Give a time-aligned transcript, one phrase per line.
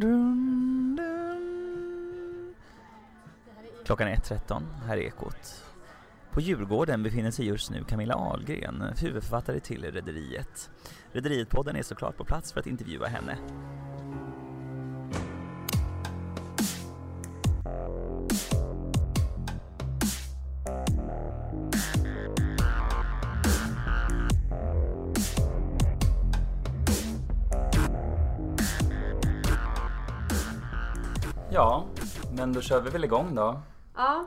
[0.00, 2.54] dun, dun.
[3.84, 5.64] Klockan är 1.13, här är Ekot.
[6.30, 10.70] På Djurgården befinner sig just nu Camilla Ahlgren, huvudförfattare till Rederiet.
[11.12, 13.38] Rederiet-podden är såklart på plats för att intervjua henne.
[32.56, 33.60] Då kör vi väl igång då
[33.96, 34.26] Ja,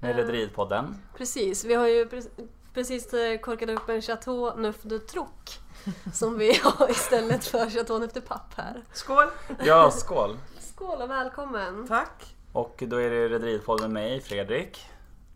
[0.00, 0.94] med Rederiet-podden.
[1.16, 1.64] precis.
[1.64, 5.28] Vi har ju pre- precis eh, korkat upp en Chateau Neuf de Troc
[6.14, 8.84] som vi har istället för Chateau Neuf de Pape här.
[8.92, 9.26] Skål!
[9.64, 10.36] Ja, skål!
[10.58, 11.86] Skål och välkommen!
[11.88, 12.34] Tack!
[12.52, 14.86] Och då är det Rederiet-podden med mig, Fredrik,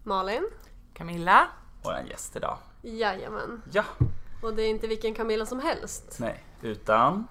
[0.04, 0.48] Malin?
[0.94, 1.46] Camilla.
[1.82, 2.56] våran gäst idag.
[2.82, 3.62] Jajamän.
[3.72, 3.84] Ja,
[4.42, 6.16] Och det är inte vilken Camilla som helst.
[6.20, 7.26] nej, utan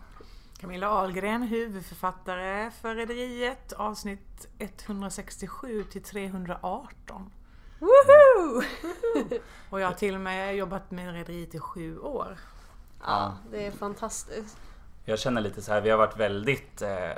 [0.60, 7.30] Camilla Ahlgren, huvudförfattare för Rederiet, avsnitt 167 till 318.
[7.80, 8.62] Woho!
[9.70, 12.38] Och jag har till och med jobbat med Rederiet i sju år.
[13.06, 14.58] Ja, det är fantastiskt.
[15.06, 17.12] jag känner lite så här, vi har varit väldigt eh,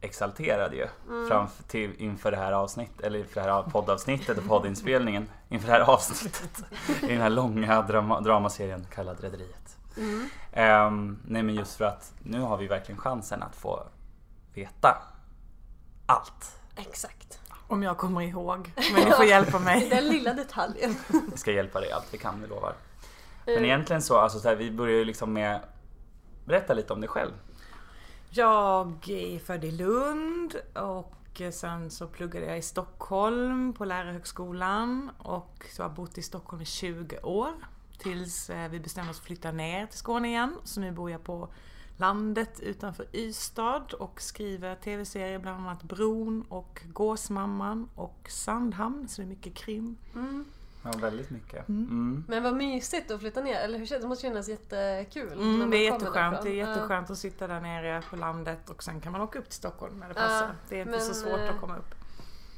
[0.00, 1.28] exalterade ju Mm.
[1.28, 5.72] framför, till, inför det här avsnittet, eller inför det här poddavsnittet och poddinspelningen, inför det
[5.72, 6.64] här avsnittet
[7.02, 9.76] i den här långa drama, dramaserien kallad Rederiet.
[9.96, 10.28] Mm.
[10.52, 13.82] Ehm, nej men just för att nu har vi verkligen chansen att få
[14.54, 15.02] veta
[16.06, 16.58] allt.
[16.76, 17.40] Exakt.
[17.68, 18.72] Om jag kommer ihåg.
[18.94, 19.88] Men ni får hjälpa mig.
[19.90, 20.96] Den lilla detaljen.
[21.32, 22.74] Vi ska hjälpa dig allt vi kan, vi lovar.
[23.46, 25.60] Men Eh, egentligen så, alltså så här, vi börjar ju liksom med
[26.44, 27.32] Berätta lite om dig själv.
[28.30, 35.66] Jag är född i Lund och sen så pluggade jag i Stockholm på Lärarhögskolan och
[35.70, 37.52] så har jag bott i Stockholm i 20 år.
[37.98, 40.56] Tills eh, vi bestämde oss för att flytta ner till Skåne igen.
[40.64, 41.48] Så nu bor jag på
[41.96, 49.26] landet utanför Ystad och skriver tv-serier, bland annat Bron och Gåsmamman och Sandhamn, så det
[49.26, 49.96] är mycket krim.
[50.14, 50.44] Mm.
[50.84, 51.68] Ja, väldigt mycket.
[51.68, 52.24] Mm.
[52.28, 54.08] Men vad mysigt att flytta ner, eller hur känns det?
[54.08, 55.28] Måste kännas jättekul.
[55.28, 56.42] när Mm, man det är jätteskönt.
[56.42, 56.68] Det är Ja.
[56.68, 59.98] jätteskönt att sitta där nere på landet och sen kan man åka upp till Stockholm
[59.98, 60.54] när det Ja, passar.
[60.68, 61.94] det är inte men, så svårt att komma upp.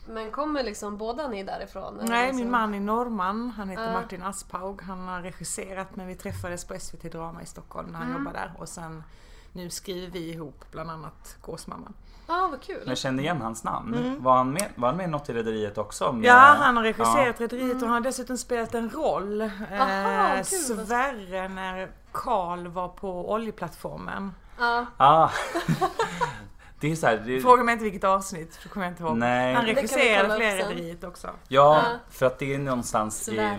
[0.09, 1.99] Men kommer liksom båda ni därifrån?
[2.00, 2.41] eller Nej, liksom?
[2.41, 3.50] min man är norrman.
[3.56, 3.93] Han heter Ja.
[3.93, 4.83] Martin Aspaug.
[4.83, 8.19] Han har regisserat men vi träffades på SVT Drama i Stockholm när han Mm.
[8.22, 8.53] jobbade där.
[8.59, 9.05] Och sen
[9.53, 11.95] nu skriver vi ihop bland annat Gåsmamman.
[12.28, 12.83] Ja, vad kul.
[12.87, 13.95] Jag kände igen hans namn.
[13.95, 14.22] Mm.
[14.22, 16.12] Var, han med, var han med i något i Rederiet också?
[16.12, 17.45] Med, Ja, han har regisserat Ja.
[17.45, 19.43] Rederiet och han har dessutom spelat en roll.
[19.72, 20.47] Aha, eh, kul.
[20.87, 24.34] Sverre när Karl var på oljeplattformen.
[24.59, 25.28] Ja, Ah.
[26.81, 29.17] det är så här, det, Fråga mig inte vilket avsnitt, för kommer jag inte ihåg.
[29.17, 29.55] Nej.
[29.55, 30.41] Han regisserade sen.
[30.41, 31.27] Rederiet också.
[31.27, 31.83] Ja, Ja.
[32.11, 33.51] för att det är någonstans i,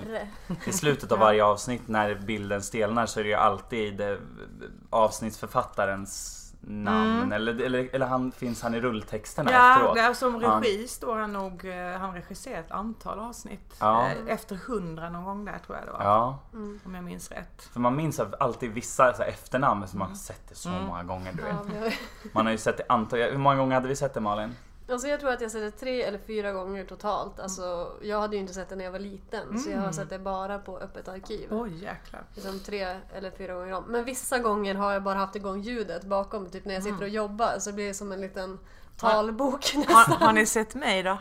[0.65, 4.01] i slutet av varje avsnitt när bilden stelnar så är det ju alltid
[4.89, 7.17] avsnittsförfattarens namn.
[7.17, 7.31] Mm.
[7.31, 9.95] Eller, eller, eller han, finns han i rulltexterna Ja, efteråt?
[9.95, 10.49] där som Ja.
[10.61, 13.75] regi står han nog, eh, han regisserat ett antal avsnitt.
[13.79, 14.05] Ja.
[14.07, 16.03] Eh, Efter hundra någon gång där tror jag det var.
[16.03, 16.79] Ja, Mm.
[16.85, 17.69] Om jag minns rätt.
[17.73, 20.17] för man minns alltid vissa så här, efternamn som man har Mm.
[20.17, 20.83] sett det så Mm.
[20.85, 21.33] många gånger.
[21.33, 21.55] Du vet.
[21.83, 24.55] Ja, Man har ju sett det antal, hur många gånger hade vi sett det Malin?
[24.93, 27.39] Alltså jag tror att jag har sett det tre eller fyra gånger totalt.
[27.39, 29.93] Alltså, jag hade ju inte sett det när jag var liten, så jag har Mm.
[29.93, 31.47] sett det bara på öppet arkiv.
[31.51, 32.23] Oj jäklar.
[32.35, 33.83] Liksom tre eller fyra gånger om.
[33.87, 37.09] Men vissa gånger har jag bara haft igång ljudet bakom, typ när jag sitter och
[37.09, 38.59] jobbar, så blir det som en liten
[38.97, 40.13] talbok Har, nästan.
[40.27, 41.17] har ni sett mig då?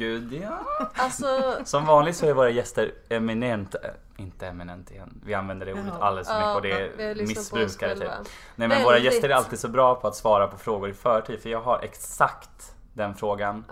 [0.00, 0.58] Gud ja.
[0.94, 3.80] Alltså, Som vanligt så är våra gäster eminent, äh,
[4.16, 6.62] inte eminent igen, vi använder det ordet alldeles för mycket och
[6.96, 8.32] det är missbrukare typ.
[8.56, 11.40] Nej men våra gäster är alltid så bra på att svara på frågor i förtid
[11.42, 13.64] för jag har exakt den frågan.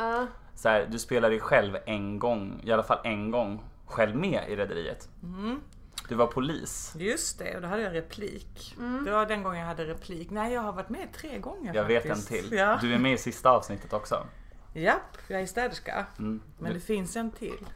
[0.54, 4.44] Så här, du spelade ju själv en gång, i alla fall en gång, själv med
[4.48, 5.08] i Rederiet.
[5.22, 5.60] Mm.
[6.08, 6.94] Du var polis.
[6.98, 8.76] Just det, och då hade jag replik.
[8.78, 9.04] Mm.
[9.04, 10.30] Det var den gången jag hade replik.
[10.30, 12.28] Nej, jag har varit med tre gånger Jag vet en faktiskt.
[12.28, 12.58] till.
[12.58, 12.78] Ja.
[12.82, 14.26] Du är med i sista avsnittet också.
[14.72, 16.06] Japp, jag är städerska.
[16.18, 16.40] Mm.
[16.58, 17.66] Men det finns en till.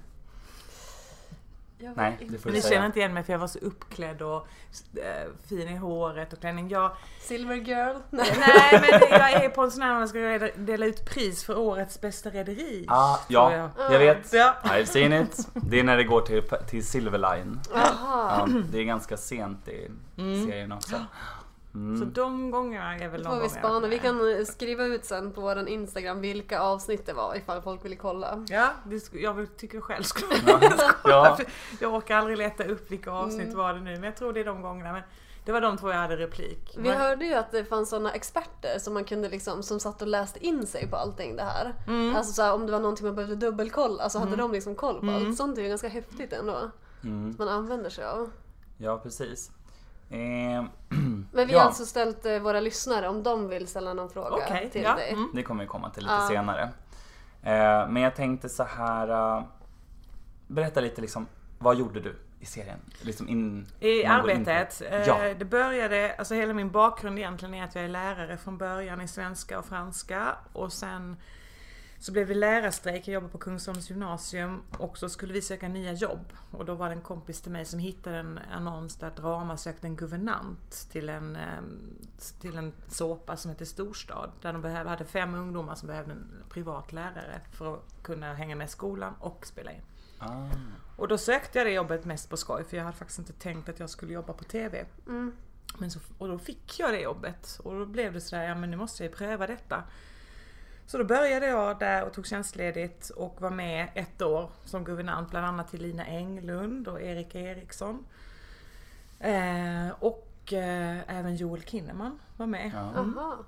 [1.97, 2.73] nej, det får du Ni säga.
[2.75, 4.47] känner inte igen mig för jag var så uppklädd och
[4.97, 6.69] eh, fin i håret och klänning.
[6.69, 7.97] Jag, Silver girl?
[8.11, 8.27] Nej.
[8.39, 11.59] nej men jag är på en sån här man ska reda- dela ut pris för
[11.59, 12.85] årets bästa rederi.
[12.89, 13.71] Ah, ja, jag.
[13.93, 14.33] jag vet.
[14.33, 14.55] Ja.
[14.63, 15.49] I've seen it.
[15.55, 17.61] Det är när det går till, till Silverline.
[17.75, 18.47] Jaha.
[18.49, 20.47] Ja, det är ganska sent i Mm.
[20.47, 20.97] serien också.
[21.73, 22.13] Så Mm.
[22.13, 23.89] de gångerna är väl de får vi spana.
[23.89, 27.85] Vi kan eh, skriva ut sen på vår Instagram vilka avsnitt det var ifall folk
[27.85, 28.45] vill kolla.
[28.49, 30.61] Ja, det sk- jag tycker själv skulle Ja.
[31.05, 31.39] Ja.
[31.81, 33.57] Jag orkar aldrig leta upp vilka avsnitt Mm.
[33.59, 34.93] var det nu men jag tror det är de gångerna.
[34.93, 35.03] Men
[35.45, 36.75] det var de två jag hade replik.
[36.77, 40.03] Vi Men- hörde ju att det fanns sådana experter som man kunde liksom, som satt
[40.03, 41.75] och läste in sig på allting det här.
[41.89, 42.17] Mm.
[42.17, 44.39] Alltså så här, om det var någonting man behövde dubbelkolla så hade Mm.
[44.41, 45.15] de liksom koll på Mm.
[45.27, 45.37] allt.
[45.37, 46.71] Sånt är ju ganska häftigt ändå.
[47.05, 47.33] Mm.
[47.37, 48.31] Som man använder sig av.
[48.79, 49.51] Ja, precis.
[50.13, 50.65] Eh,
[51.33, 51.59] Men vi Ja.
[51.59, 54.95] har alltså ställt eh, våra lyssnare om de vill ställa någon fråga Okej, till ja.
[54.95, 55.11] dig.
[55.13, 55.29] Mm.
[55.35, 56.29] det kommer vi komma till lite Ja.
[56.29, 56.63] senare.
[57.43, 59.09] Eh, men jag tänkte så här.
[59.39, 59.45] eh,
[60.47, 61.27] berätta lite liksom,
[61.59, 62.79] vad gjorde du i serien?
[63.01, 64.83] Liksom in, I går in arbetet.
[64.91, 65.35] eh, Ja.
[65.39, 69.09] Det började, alltså hela min bakgrund egentligen är att jag är lärare från början i
[69.09, 71.17] svenska och franska och sen
[72.03, 75.93] så blev det lärarstrejk, jag jobbade på Kungsholms gymnasium och så skulle vi söka nya
[75.93, 76.33] jobb.
[76.51, 79.87] Och då var det en kompis till mig som hittade en annons där Drama sökte
[79.87, 81.97] en guvernant till en, ehm,
[82.41, 84.31] till en såpa som heter Storstad.
[84.41, 88.57] Där de behövde, hade fem ungdomar som behövde en privat lärare för att kunna hänga
[88.57, 89.83] med i skolan och spela in.
[90.19, 90.47] Ah,
[90.97, 93.69] Och då sökte jag det jobbet mest på skoj för jag hade faktiskt inte tänkt
[93.69, 94.85] att jag skulle jobba på TV.
[95.07, 95.37] Mm.
[95.79, 98.71] Men så, och då fick jag det jobbet och då blev det sådär, ja men
[98.71, 99.85] nu måste jag ju pröva detta.
[100.87, 105.31] Så då började jag där och tog tjänstledigt och var med ett år som guvernant
[105.31, 108.07] bland annat till Lina Englund och Erik Eriksson.
[109.21, 112.71] Eh, och eh, även Joel Kinnaman var med.
[112.75, 113.01] ja.
[113.01, 113.39] Aha.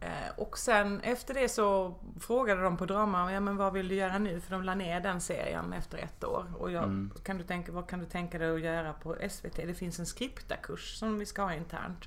[0.00, 3.94] Eh, och sen efter det så frågade de på Drama, ja men vad vill du
[3.94, 4.40] göra nu?
[4.40, 6.52] För de la ner den serien efter ett år.
[6.58, 7.10] Och jag, Mm.
[7.24, 9.56] kan du tänka, vad kan du tänka dig att göra på SVT?
[9.66, 12.04] Det finns en skriptakurs som vi ska ha internt.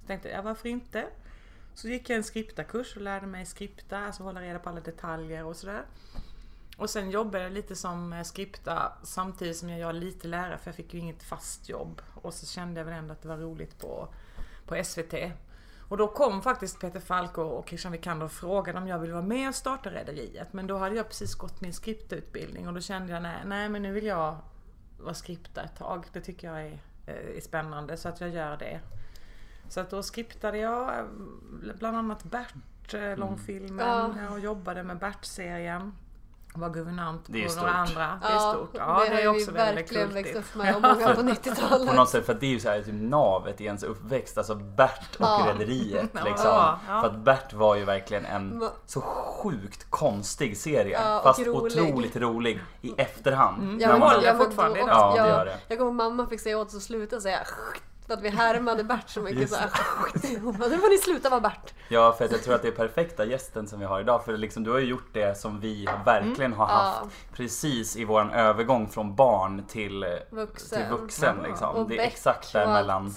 [0.00, 1.04] Så tänkte jag, ja varför inte?
[1.74, 5.44] Så gick jag en skriptakurs och lärde mig skripta, alltså hålla reda på alla detaljer
[5.44, 5.82] och sådär.
[6.76, 10.68] Och sen jobbade jag lite som eh, skripta samtidigt som jag gör lite lärare för
[10.68, 12.02] jag fick ju inget fast jobb.
[12.14, 14.08] Och så kände jag väl ändå att det var roligt på,
[14.66, 15.14] på SVT.
[15.88, 19.24] Och då kom faktiskt Peter Falk och Christian Wikander och frågade om jag ville vara
[19.24, 20.52] med och starta Rederiet.
[20.52, 23.82] Men då hade jag precis gått min skriptutbildning och då kände jag nej, nej men
[23.82, 24.36] nu vill jag
[25.00, 26.06] vara skripta ett tag.
[26.12, 28.80] Det tycker jag är, eh, är spännande så att jag gör det.
[29.72, 31.04] Så att då skriptade jag eh,
[31.78, 33.86] bland annat Bert, eh, långfilmen.
[33.86, 34.10] Ja.
[34.30, 35.92] Jag jobbade med Bert-serien.
[36.54, 38.20] Var guvernant på några andra.
[38.22, 38.70] Det är stort.
[38.74, 40.36] Ja, det, det är har vi också väldigt verkligen kultigt.
[40.36, 41.94] växt upp med och många på På 90-talet.
[41.96, 44.54] något sätt, för att det är ju så här, typ navet i ens uppväxt, alltså
[44.54, 45.46] Bert och Ja.
[45.48, 46.46] Rederiet liksom.
[46.50, 47.00] ja, ja.
[47.00, 51.00] För att Bert var ju verkligen en så sjukt konstig serie.
[51.02, 51.82] Ja, och fast rolig.
[51.82, 53.62] otroligt rolig i efterhand.
[53.62, 53.76] Mm.
[53.76, 54.96] När Ja, men man- håller ja, men fortfarande då- idag.
[54.96, 55.56] Ja, ja, det gör det.
[55.68, 57.38] Jag kommer mamma fick säga åt oss att sluta säga
[58.12, 59.70] att vi härmade Bert så mycket så här.
[60.42, 61.74] Hon bara, nu får ni sluta vara Bert.
[61.88, 64.24] Ja, för att jag tror att det är perfekta gästen som vi har idag.
[64.24, 67.08] För liksom, du har ju gjort det som vi verkligen har haft Ja.
[67.32, 70.78] precis i våran övergång från barn till, Vuxen.
[70.78, 71.36] till vuxen.
[71.42, 71.48] Ja.
[71.48, 71.88] Liksom.
[71.88, 73.14] Det är exakt där mellan,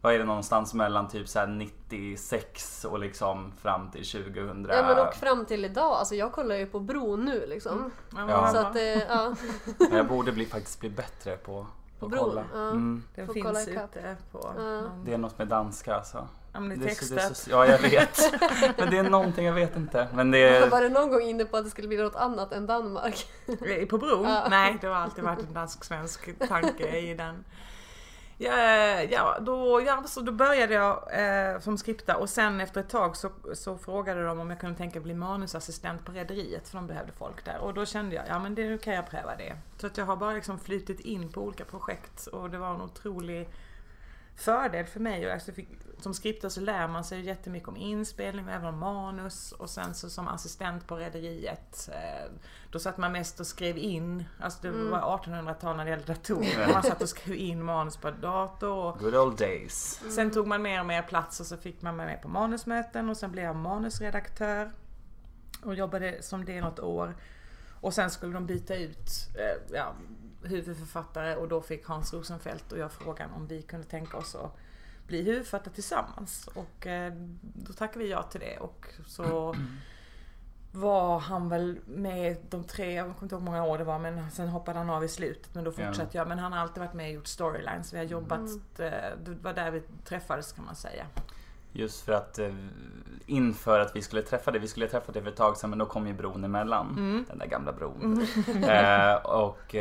[0.00, 4.66] vad är det någonstans mellan typ så här 96 och liksom fram till 2000.
[4.70, 7.90] Ja men och fram till idag, alltså jag kollar ju på Bro nu liksom.
[8.16, 8.52] Ja, Ja.
[8.52, 9.34] Så att eh, ja,
[9.92, 11.66] Jag borde bli, faktiskt bli bättre på,
[11.98, 12.44] På bron, kolla.
[12.54, 12.68] ja.
[12.70, 13.02] Mm.
[13.14, 14.82] Den Får finns ute på Ja.
[15.04, 16.28] Det är något med danska alltså.
[16.52, 17.36] Ja, men det är Det är så- det är textat.
[17.36, 18.20] så- Ja, jag vet.
[18.78, 20.08] Men det är någonting, jag vet inte.
[20.14, 20.70] Men det är...
[20.70, 23.26] var det någon gång inne på att det skulle bli något annat än Danmark?
[23.90, 24.24] På bron?
[24.28, 24.46] Ja.
[24.50, 27.44] Nej, det har alltid varit en dansk-svensk tanke i den.
[28.40, 32.88] Ja, ja, då, ja så då började jag eh, som skripta och sen efter ett
[32.88, 36.86] tag så, så frågade de om jag kunde tänka bli manusassistent på Rederiet för de
[36.86, 37.58] behövde folk där.
[37.58, 39.56] Och då kände jag, ja men det, nu kan jag pröva det.
[39.80, 42.80] Så att jag har bara liksom flutit in på olika projekt och det var en
[42.80, 43.48] otrolig
[44.36, 45.26] fördel för mig.
[45.26, 45.68] Och alltså, jag fick,
[46.02, 49.52] som skriptare så lär man sig jättemycket om inspelning och även om manus.
[49.52, 52.30] Och sen så som assistent på Rederiet, eh,
[52.70, 54.90] då satt man mest och skrev in, alltså det Mm.
[54.90, 56.72] var 1800-tal när det gällde datorer.
[56.72, 58.70] Man satt och skrev in manus på dator.
[58.70, 60.00] Och Good old days.
[60.14, 63.16] Sen tog man mer och mer plats och så fick man med på manusmöten och
[63.16, 64.72] sen blev jag manusredaktör.
[65.62, 67.16] Och jobbade som det något år.
[67.80, 69.94] Och sen skulle de byta ut eh, ja,
[70.42, 74.56] huvudförfattare och då fick Hans Rosenfeldt och jag frågan om vi kunde tänka oss att
[75.08, 76.48] bli huvudförfattare tillsammans.
[76.54, 79.54] Och eh, då tackade vi ja till det och så
[80.72, 83.98] var han väl med de tre, jag kommer inte ihåg hur många år det var
[83.98, 85.86] men sen hoppade han av i slutet men då Ja.
[85.86, 86.28] fortsatte jag.
[86.28, 87.92] Men han har alltid varit med och gjort storylines.
[87.92, 88.40] Vi har jobbat,
[88.78, 88.90] eh,
[89.24, 91.06] det var där vi träffades kan man säga.
[91.72, 92.54] Just för att eh,
[93.26, 95.78] inför att vi skulle träffa det, vi skulle träffa det för ett tag sedan men
[95.78, 96.86] då kom ju bron emellan.
[96.98, 97.24] Mm.
[97.28, 98.26] Den där gamla bron.
[98.68, 99.74] eh, och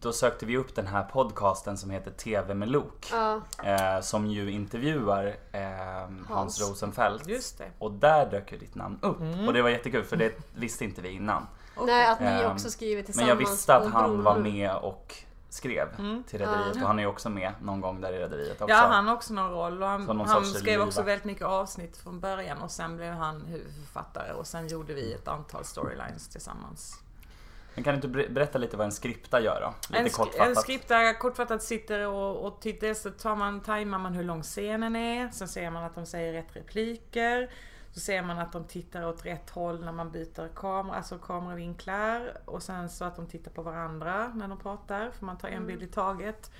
[0.00, 3.08] då sökte vi upp den här podcasten som heter TV med Lok.
[3.12, 6.60] Ja, Eh, som ju intervjuar eh, Hans, Hans.
[6.70, 7.28] Rosenfeldt.
[7.28, 7.70] Just det.
[7.78, 9.20] Och där dök ju ditt namn upp.
[9.20, 9.46] Mm.
[9.48, 11.46] Och det var jättekul för det visste inte vi innan.
[11.86, 15.14] nej att ni Ehm, också skriver Men tillsammans jag visste att han var med och
[15.48, 16.22] skrev Mm.
[16.22, 18.74] till Rederiet och han är ju också med någon gång där i Rederiet också.
[18.74, 21.96] Ja, han har också någon roll och han, någon han skrev också väldigt mycket avsnitt
[21.96, 27.00] från början och sen blev han huvudförfattare och sen gjorde vi ett antal storylines tillsammans.
[27.76, 29.74] Men kan du inte ber- berätta lite vad en skripta gör då?
[29.88, 30.48] Lite En, sk- kortfattat.
[30.48, 34.96] en skriptare kortfattat sitter och, och tittar så tar man, tajmar man hur lång scenen
[34.96, 35.28] är.
[35.28, 37.50] Sen ser man att de säger rätt repliker.
[37.92, 42.32] Så ser man att de tittar åt rätt håll när man byter kamera, alltså kameravinklar.
[42.44, 45.66] Och sen så att de tittar på varandra när de pratar, för man tar en
[45.66, 46.50] bild i taget.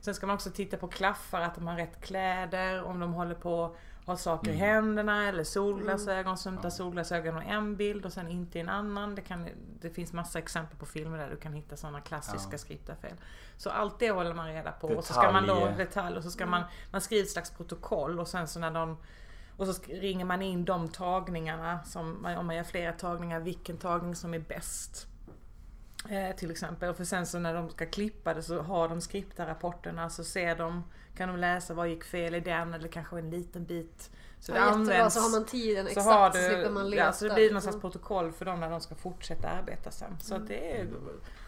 [0.00, 3.34] Sen ska man också titta på klaffar, att de har rätt kläder, om de håller
[3.34, 4.66] på har saker i Mm.
[4.66, 9.14] händerna eller solglasögon, som tar solglasögon och en bild och sen inte i en annan.
[9.14, 9.48] Det, kan,
[9.80, 12.58] det finns massa exempel på filmer där du kan hitta sådana klassiska Ja.
[12.58, 13.14] skriptarfel.
[13.56, 14.88] Så allt det håller man reda på.
[14.88, 16.16] Och så ska man då, Detalj.
[16.16, 18.96] och så ska man, man skriver ett slags protokoll och sen så när de
[19.56, 24.14] och så ringer man in de tagningarna, som, om man gör flera tagningar, vilken tagning
[24.16, 25.06] som är bäst.
[26.08, 26.90] Eh, till exempel.
[26.90, 30.56] Och för sen så när de ska klippa det så har de skriptarapporterna så ser
[30.56, 30.84] de,
[31.16, 34.10] kan de läsa vad gick fel i den eller kanske en liten bit.
[34.40, 35.14] Så Ja, det jättebra, används.
[35.14, 37.02] så har man tiden så exakt har så slipper man du, leta.
[37.04, 40.16] ja, så det blir någon slags protokoll för dem när de ska fortsätta arbeta sen.
[40.20, 40.42] Så Mm.
[40.42, 40.88] att det är,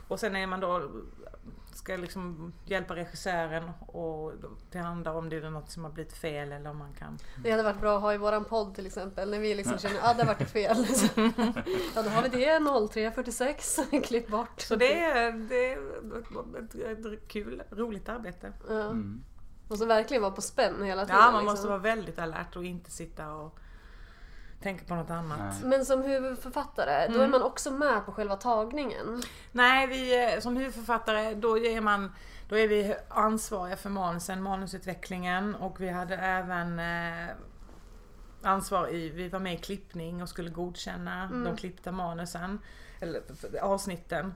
[0.09, 0.91] och sen är man då
[1.75, 4.33] ska liksom hjälpa regissören och
[4.71, 7.63] tillhanda om det är något som har blivit fel eller om man kan Det hade
[7.63, 10.15] varit bra att ha i våran podd till exempel när vi liksom känner att ah,
[10.15, 10.77] det vart fel.
[10.83, 11.33] Liksom.
[11.95, 14.61] ja då har vi det 0346, klipp bort.
[14.61, 18.53] Så det är, det är ett, ett kul, roligt arbete.
[18.69, 18.75] Ja.
[18.83, 19.25] Mm.
[19.69, 21.17] Så verkligen vara på spänn hela tiden.
[21.21, 21.45] Ja, man liksom.
[21.53, 23.59] måste vara väldigt alert och inte sitta och
[24.63, 25.39] tänka på något annat.
[25.39, 25.71] Nej.
[25.71, 27.31] Men som huvudförfattare, då är Mm.
[27.31, 29.23] man också med på själva tagningen.
[29.53, 32.13] Nej, vi är- som huvudförfattare då är man
[32.49, 37.29] då är vi ansvariga för manusen, manusutvecklingen och vi hade även eh,
[38.43, 41.45] ansvar i, vi var med i klippning och skulle godkänna Mm.
[41.45, 42.59] de klippta manusen,
[43.01, 43.23] eller
[43.63, 44.35] avsnitten.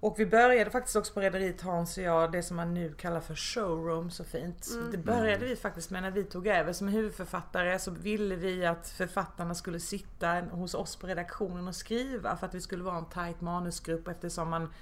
[0.00, 3.20] Och vi började faktiskt också på Rederiet Hans och jag, det som man nu kallar
[3.20, 4.68] för showroom så fint.
[4.74, 4.90] Mm.
[4.90, 8.88] Det började vi faktiskt med när vi tog över som huvudförfattare så ville vi att
[8.88, 13.04] författarna skulle sitta hos oss på redaktionen och skriva för att vi skulle vara en
[13.08, 14.72] tight manusgrupp eftersom man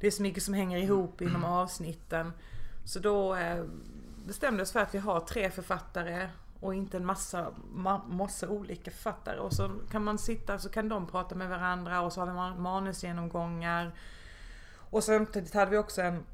[0.00, 2.32] det är så mycket som hänger ihop inom avsnitten.
[2.84, 3.64] Så då eh,
[4.26, 6.28] bestämde vi oss för att vi har tre författare
[6.60, 9.38] och inte en massa, ma- massa olika författare.
[9.38, 12.32] Och så kan man sitta så kan de prata med varandra och så har vi
[12.32, 13.92] man- manusgenomgångar.
[14.96, 16.24] Och samtidigt hade vi också en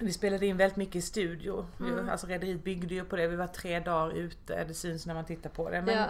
[0.00, 1.66] vi spelade in väldigt mycket i studio.
[1.80, 2.08] Mm.
[2.08, 3.26] Alltså Rederiet byggde ju på det.
[3.28, 4.64] Vi var tre dagar ute.
[4.64, 5.82] Det syns när man tittar på det.
[5.82, 6.06] Men Ja,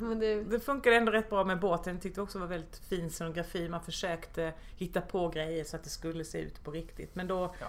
[0.00, 1.94] men det, det funkade ändå rätt bra med båten.
[1.94, 3.68] Jag tyckte också var väldigt fin scenografi.
[3.68, 7.14] Man försökte hitta på grejer så att det skulle se ut på riktigt.
[7.14, 7.66] Men då, Ja.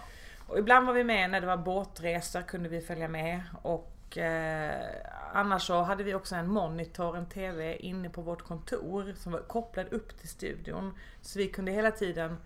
[0.47, 3.41] och ibland var vi med när det var båtresor kunde vi följa med.
[3.61, 4.85] Och eh,
[5.33, 9.39] annars så hade vi också en monitor, en TV inne på vårt kontor som var
[9.39, 10.97] kopplad upp till studion.
[11.21, 12.37] Så vi kunde hela tiden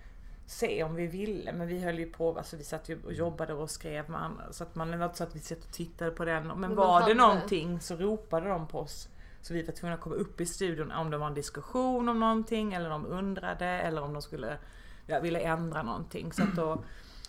[0.47, 3.53] se om vi ville men vi höll ju på, alltså vi satt ju och jobbade
[3.53, 6.11] och skrev man, så att man det var inte så att vi satt och tittade
[6.11, 6.47] på den.
[6.47, 9.09] Men Men var det någonting så ropade de på oss.
[9.41, 12.19] Så vi var tvungna att komma upp i studion om det var en diskussion om
[12.19, 14.57] någonting eller de undrade eller om de skulle,
[15.05, 16.33] ja, ville ändra någonting.
[16.33, 16.83] Så, att då,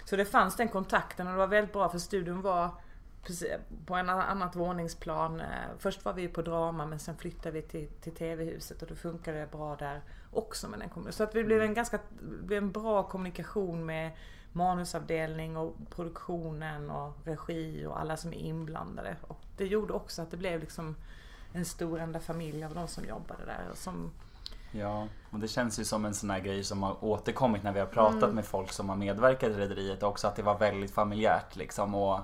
[0.05, 2.71] så det fanns den kontakten och det var väldigt bra för studion var
[3.87, 5.41] på en annat våningsplan.
[5.41, 5.47] Eh,
[5.79, 9.39] Först var vi på drama men sen flyttade vi till, till TV-huset och då funkade
[9.39, 11.13] det bra där också med den kommunikationen.
[11.13, 14.11] Så att det blev en ganska det blev en bra kommunikation med
[14.53, 19.17] manusavdelning och produktionen och regi och alla som är inblandade.
[19.29, 20.97] Och det gjorde också att det blev liksom
[21.53, 23.69] en stor enda familj av de som jobbade där.
[23.71, 24.11] och Som,
[24.73, 27.81] Ja, och det känns ju som en sån här grej som har återkommit när vi
[27.81, 28.35] har pratat Mm.
[28.35, 32.21] med folk som har medverkat i Rederiet också att det var väldigt familjärt liksom och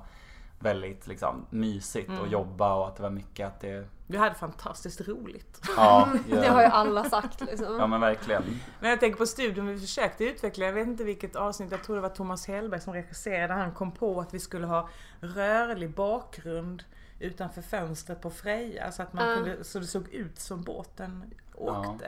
[0.65, 2.31] väldigt liksom mysigt att Mm.
[2.31, 3.87] jobba och att det var mycket att det...
[4.07, 5.61] vi hade fantastiskt roligt.
[5.77, 7.77] Ja, det har ju alla sagt liksom.
[7.79, 8.43] ja men verkligen.
[8.81, 11.97] Men jag tänker på studion vi försökte utveckla, jag vet inte vilket avsnitt, jag tror
[11.97, 13.55] det var Thomas Hellberg som regisserade.
[13.55, 14.89] Han kom på att vi skulle ha
[15.21, 16.85] rörlig bakgrund
[17.21, 19.35] utanför fönstret på Freja så att man Ja.
[19.37, 21.25] kunde, så det såg ut som båten
[21.59, 21.99] Ja.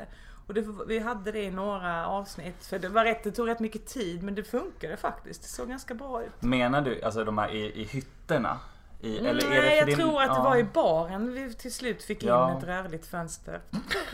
[0.47, 3.61] Och det, vi hade det i några avsnitt för det var rätt, det tog rätt
[3.61, 5.43] mycket tid men det funkade faktiskt.
[5.43, 6.43] Det såg ganska bra ut.
[6.43, 8.59] Menar du alltså de här i, i hytterna?
[9.01, 10.43] I, eller är det Nej, jag din- tror att det ja.
[10.43, 12.59] var i baren vi till slut fick in Ja.
[12.59, 13.61] ett rörligt fönster.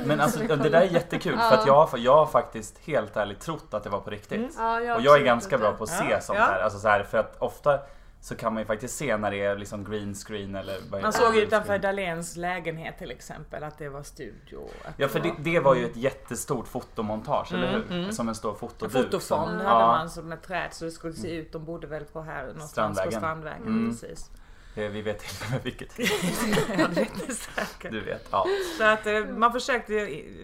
[0.04, 3.40] Men alltså det där är jättekul för att jag, har- jag har faktiskt helt ärligt
[3.40, 4.38] trott att det var på riktigt.
[4.38, 4.50] Mm.
[4.58, 5.60] Ja, jag Och jag är ganska det.
[5.62, 6.44] bra på att se Ja, sånt ja.
[6.44, 6.60] här.
[6.62, 7.02] Alltså så här.
[7.02, 7.80] För att ofta
[8.24, 11.12] så kan man ju faktiskt se när det är liksom green screen eller vad Man
[11.12, 14.68] såg utanför Dahléns lägenhet till exempel att det var studio.
[14.96, 17.98] Ja för det, det var ju ett jättestort fotomontage, eller Mm, hur?
[17.98, 18.12] mm.
[18.12, 18.92] Som en stor En fotoduk.
[18.92, 21.86] fotofond som- hade Ja, man som ett träd så det skulle se ut, de borde
[21.86, 23.12] väl på här någonstans Strandvägen.
[23.12, 23.62] på Strandvägen.
[23.66, 23.90] Mm.
[23.90, 24.30] Precis.
[24.74, 25.96] Eh, vi vet och med vilket.
[27.90, 28.46] Du vet, ja.
[28.78, 29.92] Så att eh, man försökte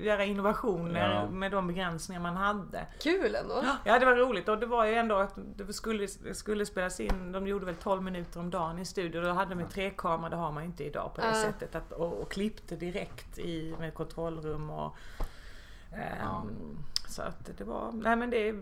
[0.03, 1.31] göra innovationer Ja.
[1.31, 2.87] med de begränsningar man hade.
[3.03, 3.65] Kul ändå.
[3.85, 7.33] Ja det var roligt och det var ju ändå att det skulle, skulle spelas in,
[7.33, 9.21] de gjorde väl 12 minuter om dagen i studio.
[9.23, 11.35] Då hade de med tre kameror, det har man ju inte idag på det Ja.
[11.35, 11.75] sättet.
[11.75, 14.97] Att, och, och klippte direkt i, med kontrollrum och
[15.93, 16.45] ehm, Ja.
[17.09, 18.55] Så att det var, nej men det,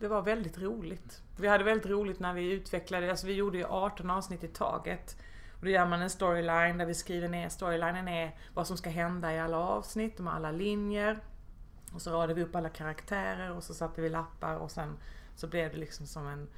[0.00, 1.22] det var väldigt roligt.
[1.36, 5.16] Vi hade väldigt roligt när vi utvecklade, alltså vi gjorde ju 18 avsnitt i taget.
[5.58, 8.90] Och då gör man en storyline där vi skriver ner, storylinen är vad som ska
[8.90, 11.20] hända i alla avsnitt, med alla linjer.
[11.94, 14.96] Och så radade vi upp alla karaktärer och så satte vi lappar och sen
[15.36, 16.48] så blev det liksom som en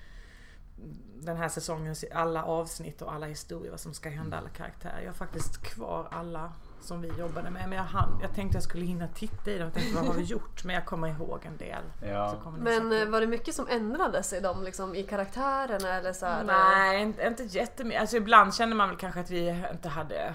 [1.20, 5.00] den här säsongens alla avsnitt och alla historier, vad som ska hända, alla karaktärer.
[5.00, 7.68] Jag har faktiskt kvar alla som vi jobbade med.
[7.68, 10.14] Men jag, hann, jag tänkte jag skulle hinna titta i dem och tänkte vad har
[10.14, 10.64] vi gjort?
[10.64, 11.82] Men jag kommer ihåg en del.
[12.02, 12.34] Ja.
[12.58, 16.26] Men säkert- eh, var det mycket som ändrades i dem liksom, i karaktärerna eller så
[16.26, 18.00] här, Nej, inte, inte jättemycket.
[18.00, 20.34] Alltså ibland kände man väl kanske att vi inte hade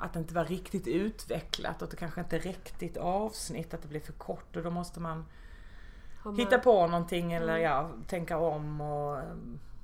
[0.00, 3.82] att det inte var riktigt utvecklat och att det kanske inte räckte ett avsnitt, att
[3.82, 5.24] det blev för kort och då måste man
[6.36, 7.62] hitta på någonting eller Mm.
[7.62, 9.18] ja, tänka om och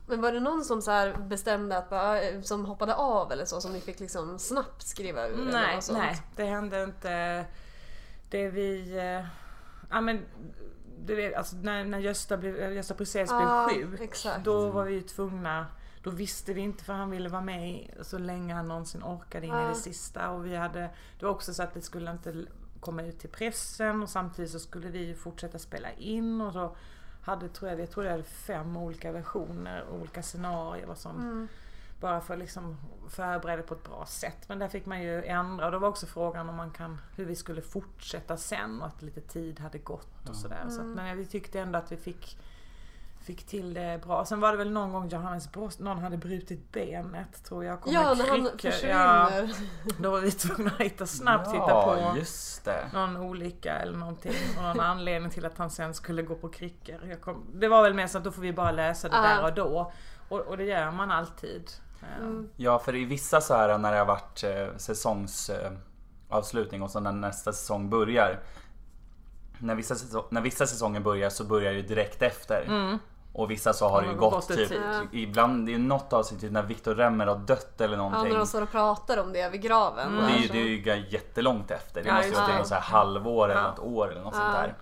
[0.06, 3.44] Men var det någon som så här bestämde att bara, eh, som hoppade av eller
[3.44, 5.48] så som ni fick liksom snabbt skriva ur?
[5.52, 7.44] Nej, nej, det hände inte.
[8.30, 8.96] Det vi...
[8.98, 9.26] eh,
[9.90, 10.20] Ja men,
[11.06, 14.44] du vet, alltså när, när Gösta, blev, Gösta Bruzell Ja, blev sjuk, exakt.
[14.44, 15.66] då var vi ju tvungna
[16.02, 19.46] då visste vi inte för han ville vara med i- så länge han någonsin orkade
[19.46, 19.68] in i Ja.
[19.68, 20.30] det sista.
[20.30, 20.80] Och vi hade,
[21.18, 22.44] det var också så att det skulle inte
[22.80, 26.76] komma ut till pressen och samtidigt så skulle vi ju fortsätta spela in och så
[27.24, 31.48] hade, tror jag, jag tror det hade fem olika versioner, olika scenarier vad som Mm.
[32.00, 32.76] bara för att liksom
[33.08, 34.48] förbereda på ett bra sätt.
[34.48, 37.24] Men där fick man ju ändra och då var också frågan om man kan, hur
[37.24, 40.64] vi skulle fortsätta sen och att lite tid hade gått och sådär.
[40.68, 42.38] Så att, men vi tyckte ändå att vi fick,
[43.24, 44.24] fick till det bra.
[44.24, 47.80] Sen var det väl någon gång Johannes Brost, någon hade brutit benet tror jag.
[47.80, 49.54] kom Ja, när han försvinner.
[50.02, 52.90] då var vi tvungna att hitta, snabbt hitta Ja, på just det.
[52.92, 57.00] någon olycka eller någonting och någon anledning till att han sen skulle gå på kryckor.
[57.08, 59.22] Jag kom, det var väl mer så att då får vi bara lösa det Ja.
[59.22, 59.92] där och då.
[60.28, 61.70] Och, och det gör man alltid.
[62.20, 62.48] Mm.
[62.56, 67.00] Ja, för i vissa så här när det har varit eh, säsongsavslutning eh, och så
[67.00, 68.40] när nästa säsong börjar.
[69.58, 72.64] När vissa, säso- när vissa säsonger börjar så börjar det direkt efter.
[73.34, 74.20] Och vissa så har det ju Mm.
[74.20, 74.80] Gått typ, tid.
[75.12, 78.32] ibland, det är något avsnitt typ när Viktor Remmer har dött eller Ja, någonting.
[78.32, 80.08] när de står och pratar om det vid graven.
[80.08, 80.18] Mm.
[80.18, 82.02] Och det är ju, Så- det är ju jättelångt efter.
[82.02, 83.68] Det Ja, måste ju vara något så här halvår eller Ja.
[83.68, 84.40] något år eller något Ja.
[84.40, 84.74] sånt där.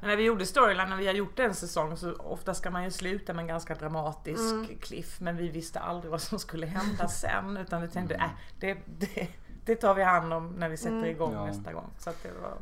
[0.00, 2.84] Men när vi gjorde storyline, när vi har gjort en säsong så ofta ska man
[2.84, 4.66] ju sluta med en ganska dramatisk Mm.
[4.80, 5.20] cliff.
[5.20, 7.56] Men vi visste aldrig vad som skulle hända sen.
[7.56, 8.22] Utan vi tänkte, äh,
[8.60, 9.28] det, det,
[9.64, 11.10] det tar vi hand om när vi sätter Mm.
[11.10, 11.46] igång Ja.
[11.46, 11.90] nästa gång.
[11.98, 12.52] Så att det var...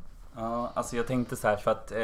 [0.41, 1.99] Ja, alltså jag tänkte så här för att eh,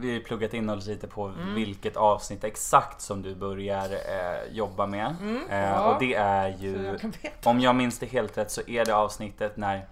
[0.00, 1.54] vi har ju pluggat in oss lite på Mm.
[1.54, 5.16] vilket avsnitt exakt som du börjar eh, jobba med.
[5.22, 5.94] Mm, eh, ja.
[5.94, 9.56] Och det är ju, jag om jag minns det helt rätt så är det avsnittet
[9.56, 9.86] när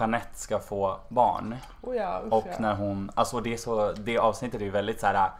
[0.00, 1.56] Jeanette ska få barn.
[1.82, 5.06] Oh ja, usch, Och när hon, alltså det, så, det avsnittet är ju väldigt så
[5.06, 5.30] här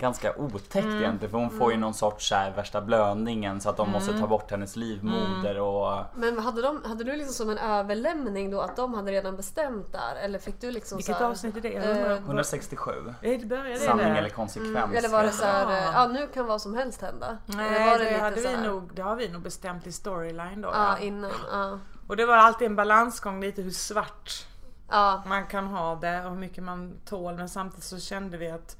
[0.00, 0.98] ganska otäckt Mm.
[0.98, 4.10] egentligen för hon får ju någon sorts så här, värsta blödningen så att de måste
[4.10, 4.22] Mm.
[4.22, 8.60] ta bort hennes livmoder och Men hade, de, hade du liksom som en överlämning då
[8.60, 10.16] att de hade redan bestämt där?
[10.24, 11.74] Eller fick du liksom Vilket så här, avsnitt är det?
[11.74, 12.90] eh, 167.
[13.20, 14.14] Det började Sanning där.
[14.16, 14.76] eller konsekvens.
[14.76, 15.92] Mm, eller var det så här, eh, Ja.
[15.94, 17.38] ja nu kan vad som helst hända?
[17.46, 20.60] Nej, eller var det, lite hade vi nog, det har vi nog bestämt i storyline
[20.62, 20.68] då.
[20.68, 20.98] Ja, Ja.
[20.98, 21.30] innan.
[21.52, 21.78] Ja.
[22.08, 24.46] Och det var alltid en balansgång lite hur svart
[24.88, 25.22] ja.
[25.26, 27.34] man kan ha det och hur mycket man tål.
[27.34, 28.76] Men samtidigt så kände vi att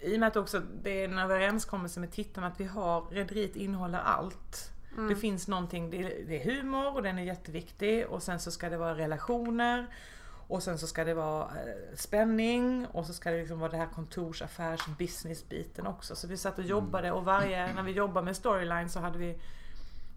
[0.00, 3.56] i och med att också det är en överenskommelse med tittarna att vi har, rederiet
[3.56, 4.72] innehåller allt.
[4.92, 5.08] Mm.
[5.08, 8.50] Det finns någonting, det är, det är humor och den är jätteviktig och sen så
[8.50, 9.86] ska det vara relationer
[10.48, 13.76] och sen så ska det vara eh, spänning och så ska det liksom vara det
[13.76, 16.16] här kontors, affärs, business-biten också.
[16.16, 19.38] Så vi satt och jobbade och varje, när vi jobbade med storyline så hade vi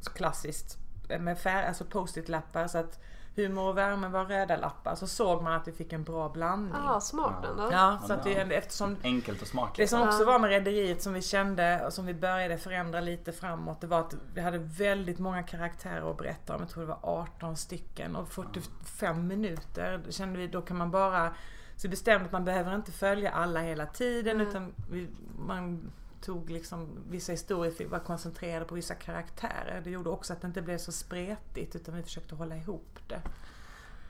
[0.02, 0.78] så klassiskt
[1.10, 3.00] eh, med färg, alltså post-it-lappar så att
[3.44, 4.96] humor och värme var röda lappar.
[4.96, 6.82] Så såg man att vi fick en bra blandning.
[6.88, 7.70] Ah, smart ändå.
[7.72, 8.32] Ja, så att ja.
[8.32, 9.74] eftersom Enkelt och smart.
[9.76, 13.32] det som också var med Rederiet som vi kände och som vi började förändra lite
[13.32, 16.62] framåt det var att vi hade väldigt många karaktärer att berätta om.
[16.62, 20.92] Jag tror det var 18 stycken och 45 minuter då kände vi då kan man
[20.92, 21.34] bara
[21.76, 24.48] så vi bestämde att man behöver inte följa alla hela tiden Mm.
[24.48, 29.82] utan vi, man tog liksom vissa historier vara koncentrerade på vissa karaktärer.
[29.84, 33.22] Det gjorde också att det inte blev så spretigt utan vi försökte hålla ihop det.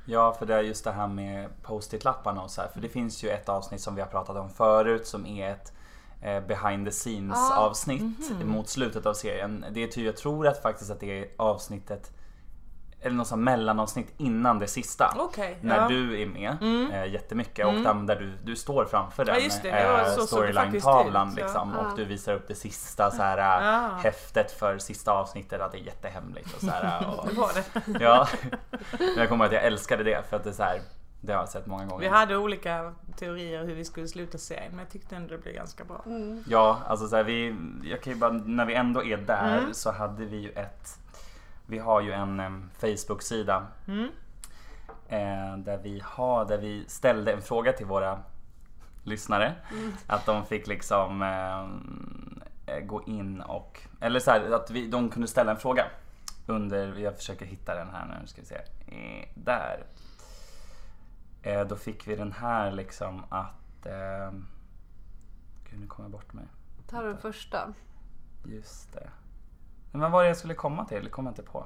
[0.06, 2.68] Ja, för det är just det här med post-it-lapparna och så här.
[2.68, 5.74] För det finns ju ett avsnitt som vi har pratat om förut som är ett
[6.22, 9.66] eh, behind the scenes Ah, avsnitt mot slutet av serien.
[9.72, 12.12] Det är ty, jag tror att faktiskt att det är avsnittet
[13.02, 15.14] eller något sånt mellanavsnitt innan det sista.
[15.20, 15.88] Okej, När ja.
[15.88, 16.92] du är med Mm.
[16.92, 21.44] eh, jättemycket och där, där du, du står framför den det faktiskt storyline-tavlan ja.
[21.44, 21.80] liksom, Ja.
[21.92, 23.90] och du visar upp det sista så här, Ja.
[24.04, 28.00] häftet för sista avsnittet att det är jättehemligt och så här, och, Det var det.
[28.06, 28.28] Ja,
[29.00, 30.80] men jag kommer ihåg att jag älskade det för att det är så här,
[31.22, 32.02] det har jag sett många gånger.
[32.02, 35.56] Vi hade olika teorier hur vi skulle sluta serien men jag tyckte ändå det blev
[35.56, 36.02] ganska bra.
[36.06, 36.44] Mm.
[36.48, 39.74] Ja, alltså så här, vi, jag kan ju bara, när vi ändå är där Mm.
[39.74, 41.00] så hade vi ju ett,
[41.70, 44.10] vi har ju en em, Facebook-sida Mm.
[45.08, 48.20] eh, där vi har, där vi ställde en fråga till våra
[49.04, 49.56] lyssnare.
[50.08, 51.22] Att de fick liksom
[52.66, 55.86] eh, gå in och, eller så här, att vi, de kunde ställa en fråga.
[56.48, 58.56] Under, jag försöker hitta den här nu, ska vi se.
[58.88, 59.84] Eh, där.
[61.44, 63.56] Eh, då fick vi den här liksom att...
[65.70, 66.46] Gud, nu kommer jag bort mig.
[66.92, 67.74] Du den första?
[68.46, 69.10] Just det.
[69.92, 71.04] Men vad var det jag skulle komma till?
[71.04, 71.66] Det kommer jag inte på.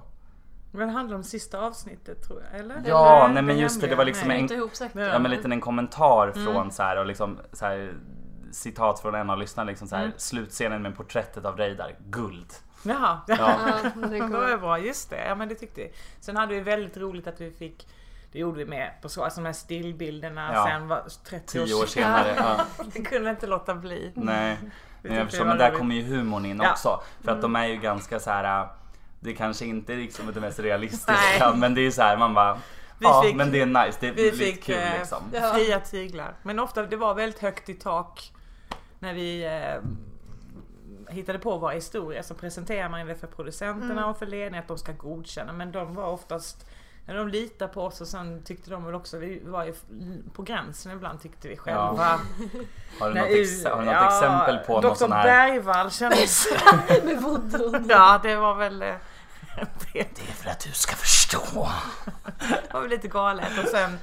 [0.71, 2.81] Men det handlar om sista avsnittet tror jag, eller?
[2.86, 4.39] Ja, Eller nej, men just det, det var liksom Nej.
[4.51, 4.69] en-.
[4.93, 5.19] Ja.
[5.19, 6.45] Men lite en kommentar Mm.
[6.45, 7.93] från så här och liksom så här
[8.51, 10.15] citat från en av lyssnarna liksom så här Mm.
[10.17, 12.53] slutscenen med porträttet av Reidar, guld.
[12.83, 13.36] Jaha, Ja.
[13.38, 14.79] Ja, det det kommer- var bra.
[14.79, 15.89] Just det, ja men det tyckte jag.
[16.19, 17.88] Sen hade vi väldigt roligt att vi fick
[18.31, 20.65] det gjorde vi med på så, alltså de här stillbilderna Ja.
[20.67, 22.33] sen var 30 Tio år senare.
[22.38, 22.65] Ja.
[22.95, 24.12] Jag kunde inte låta bli.
[24.15, 24.57] Nej.
[25.03, 26.71] Men jag förstår, men där kommer ju humorn in Ja.
[26.71, 27.01] också.
[27.21, 28.67] För att de är ju ganska så här.
[29.19, 31.55] Det kanske inte är liksom det mest realistiska Nej.
[31.57, 32.59] men det är ju så här man bara Vi
[33.05, 35.23] Ja fick- men det är nice, det är Vi lite fick kul eh, liksom.
[35.33, 35.53] Ja.
[35.53, 36.33] fria tyglar.
[36.43, 38.31] Men ofta, det var väldigt högt i tak
[38.99, 42.21] när vi eh, hittade på våra historier.
[42.21, 44.03] Så presenterar man det för producenterna Mm.
[44.09, 45.53] och för ledningen att de ska godkänna.
[45.53, 46.69] Men de var oftast
[47.05, 49.73] Ja, de litar på oss och sen tyckte de väl också, vi var ju
[50.33, 52.19] på gränsen ibland tyckte vi själva.
[52.99, 54.93] Har du Nej, något, ex- har du något ja, exempel på Dr.
[54.93, 56.47] sån här Bergvall kändes...
[57.03, 57.81] Med voodoo.
[57.89, 58.81] ja, det var väl...
[58.81, 58.87] eh,
[59.57, 61.39] det Det är för att du ska förstå.
[62.73, 63.59] var väl lite galet.
[63.63, 63.97] Och sen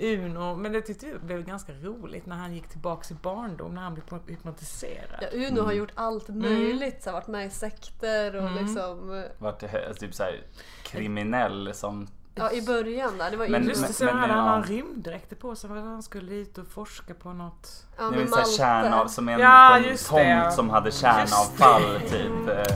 [0.00, 3.82] Uno, men det tyckte jag blev ganska roligt när han gick tillbaks i barndom, när
[3.82, 5.18] han blev hypnotiserad.
[5.20, 7.02] Ja, Uno har gjort allt möjligt.
[7.02, 8.64] Så varit med i sekter och Mm.
[8.64, 9.24] liksom...
[9.38, 10.42] Vart det alltså, typ så här
[10.82, 12.08] kriminell som
[12.38, 13.30] Ja, i början där.
[13.30, 13.64] Det var Men-.
[13.64, 14.56] Just det, men- sen men- hade han ja.
[14.56, 17.86] en rymddräkter på sig för att han skulle dit och forska på något.
[17.98, 18.56] Ja, det är med en sån här Malte.
[18.56, 20.50] kärnav, som en, Ja, tomt det.
[20.52, 22.32] som hade kärnavfall typ.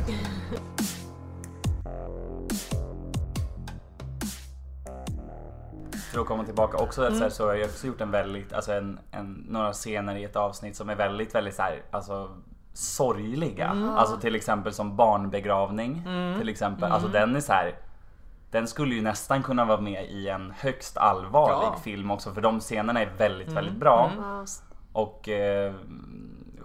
[6.12, 7.18] För att komma tillbaka också Mm.
[7.18, 10.24] så, här, så har jag också gjort en väldigt, alltså en, en, några scener i
[10.24, 12.30] ett avsnitt som är väldigt, väldigt så här, alltså
[12.72, 13.66] sorgliga.
[13.70, 13.90] Mm.
[13.90, 16.02] Alltså till exempel som barnbegravning.
[16.38, 16.92] Till exempel.
[16.92, 17.20] Alltså Mm.
[17.20, 17.74] den är så här.
[18.52, 21.76] Den skulle ju nästan kunna vara med i en högst allvarlig Ja.
[21.84, 23.54] film också för de scenerna är väldigt, Mm.
[23.54, 24.10] väldigt bra.
[24.44, 24.62] S-
[24.92, 25.74] Och eh,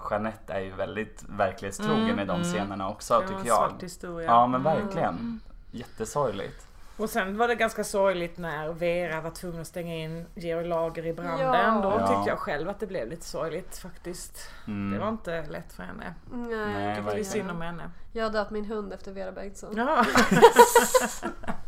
[0.10, 2.43] Jeanette är ju väldigt verklighetstrogen Mm, i de mm.
[2.43, 3.58] scenerna också Det var tycker en jag.
[3.69, 4.26] svart historia.
[4.28, 5.39] Ja men verkligen.
[5.71, 6.66] Jättesorgligt.
[6.98, 11.06] Och sen var det ganska sorgligt när Vera var tvungen att stänga in Georg Lager
[11.06, 11.40] i branden.
[11.46, 11.80] Ja.
[11.84, 12.08] Då Ja.
[12.08, 14.50] tyckte jag själv att det blev lite sorgligt faktiskt.
[14.68, 14.92] Mm.
[14.94, 16.14] Det var inte lätt för henne.
[16.32, 17.90] Nej, Nej, Det var synd om henne.
[18.12, 19.74] Jag har döpt min hund efter Vera Bengtsson.
[19.78, 20.06] Ja.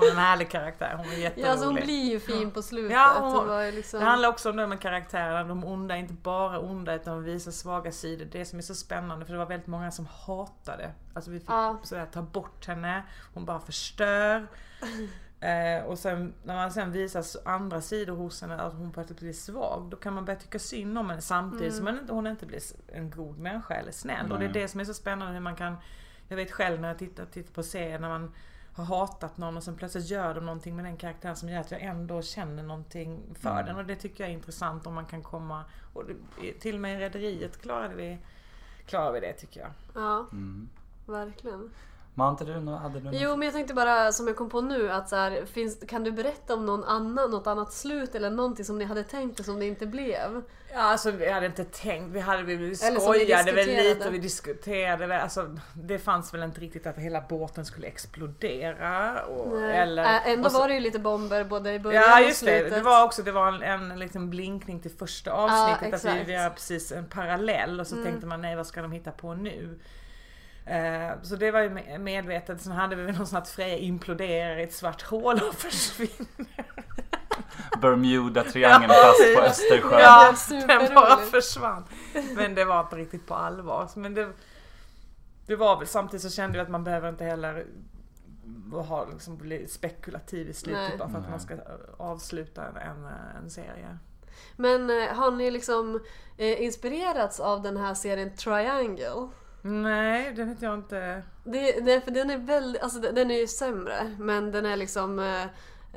[0.00, 0.94] hon är en härlig karaktär.
[0.96, 1.46] Hon är jätterolig.
[1.46, 2.92] Ja, alltså hon blir ju fin på slutet.
[2.92, 4.00] Ja, hon- hon liksom...
[4.00, 7.24] Det handlar också om det med karaktärerna, de onda är inte bara onda utan de
[7.24, 8.26] visar svaga sidor.
[8.32, 10.90] Det som är så spännande för det var väldigt många som hatade.
[11.14, 11.78] Alltså vi fick Ja.
[11.82, 13.02] sådär, ta bort henne,
[13.34, 14.46] hon bara förstör.
[15.40, 19.32] Eh, och sen när man sen visar andra sidor hos henne, att hon plötsligt blir
[19.32, 22.60] svag, då kan man börja tycka synd om henne samtidigt som hon inte- blir
[22.92, 24.32] en god människa eller snäll.
[24.32, 25.76] Och det är det som är så spännande hur man kan,
[26.28, 28.32] jag vet själv när jag tittar, tittar på serien när man
[28.76, 31.70] har hatat någon och sen plötsligt gör de någonting med den karaktären som gör att
[31.70, 33.66] jag ändå känner någonting för Mm.
[33.66, 33.76] den.
[33.76, 36.02] Och det tycker jag är intressant om man kan komma, och
[36.60, 38.18] till och med i Rederiet klarade vi,
[38.86, 39.70] klarar vi det tycker jag.
[39.94, 40.68] Ja, Mm.
[41.06, 41.70] verkligen.
[42.18, 43.14] Men inte du hade du något?
[43.20, 46.04] Jo, men jag tänkte bara, som jag kom på nu, att så här, finns, kan
[46.04, 49.46] du berätta om någon annan, något annat slut eller någonting som ni hade tänkt och
[49.46, 50.42] som det inte blev?
[50.72, 55.06] Ja, alltså vi hade inte tänkt, vi, hade, vi skojade väl lite och vi diskuterade
[55.06, 59.22] väl, alltså det fanns väl inte riktigt att hela båten skulle explodera.
[59.24, 59.76] Och, Nej.
[59.76, 62.26] eller, Ä- Ändå och så- var det ju lite bomber både i början Ja och
[62.26, 62.74] just det, slutet.
[62.78, 65.94] det var också det var en, en liksom blinkning till första avsnittet.
[65.94, 68.06] att vi, vi har precis en parallell och så Mm.
[68.06, 69.78] tänkte man nej vad ska de hitta på nu?
[70.66, 72.60] Eh, så det var ju me- medvetet.
[72.60, 76.66] Sen hade vi väl någon sån att Freja imploderar i ett svart hål och försvinner.
[77.80, 79.40] Bermuda-triangeln Ja, fast på.
[79.42, 79.98] Östersjön.
[80.00, 80.34] Ja,
[80.66, 81.84] den bara försvann.
[82.36, 83.88] Men det var inte riktigt på allvar.
[83.94, 84.28] Men det,
[85.46, 87.66] det var väl samtidigt så kände jag att man behöver inte heller
[88.88, 91.30] ha liksom bli spekulativ i slutet bara för att Nej.
[91.30, 91.54] man ska
[91.96, 93.06] avsluta en, en,
[93.44, 93.98] en serie.
[94.56, 96.00] Men eh, har ni liksom
[96.36, 99.28] eh, inspirerats av den här serien Triangle?
[99.66, 101.22] Nej, det vet jag inte.
[101.44, 104.76] Det, det, för den är väldigt, alltså den den är ju sämre men den är
[104.76, 105.42] liksom eh,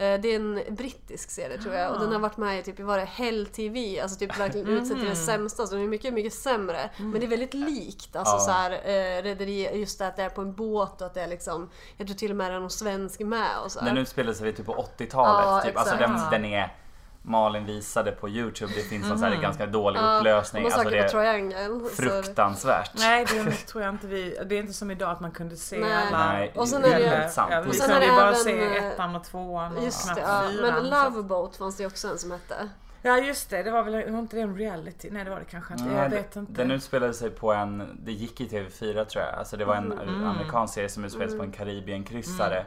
[0.05, 2.79] eh, det är en brittisk serie tror jag och den har varit med i typ,
[2.79, 6.13] var det Hell TV, alltså typ verkligen utsett till det sämsta så den är mycket,
[6.13, 6.89] mycket sämre.
[6.97, 8.39] Men det är väldigt likt, alltså Ja.
[8.39, 11.21] så här eh, rederi, just det att det är på en båt och att det
[11.21, 13.87] är liksom, jag tror till och med det är någon svensk med och så här.
[13.87, 15.11] Den utspelar sig typ på 80-talet.
[15.45, 15.77] Ja, typ.
[15.77, 16.31] Alltså den, exakt.
[16.31, 16.73] den är
[17.21, 18.73] Malin visade på Youtube.
[18.75, 20.63] Det finns någon så här ganska dålig upplösning.
[20.63, 21.79] Man Alltså det är Triangle.
[21.89, 22.91] så- fruktansvärt.
[22.95, 24.37] Nej, det tror jag inte vi...
[24.45, 25.93] Det är inte som idag att man kunde se Nej.
[25.93, 26.27] alla...
[26.33, 27.49] Nej, Och sen det är det ju- väldigt sant.
[27.51, 30.21] Ja, vi Och sen kunde ju det bara se ettan och tvåan och Just det,
[30.21, 30.43] ja.
[30.51, 30.73] fyran.
[30.73, 32.69] Men så- Loveboat fanns det ju också en som hette.
[33.01, 35.09] Ja just det, det var väl var inte det en reality?
[35.11, 35.95] Nej det var det kanske inte.
[35.95, 36.51] Jag vet inte.
[36.53, 39.35] Den utspelade sig på en, det gick i TV4 tror jag.
[39.35, 40.23] Alltså det var en Mm.
[40.27, 41.45] amerikansk serie som utspelades Mm.
[41.45, 42.65] på en Karibienkryssare.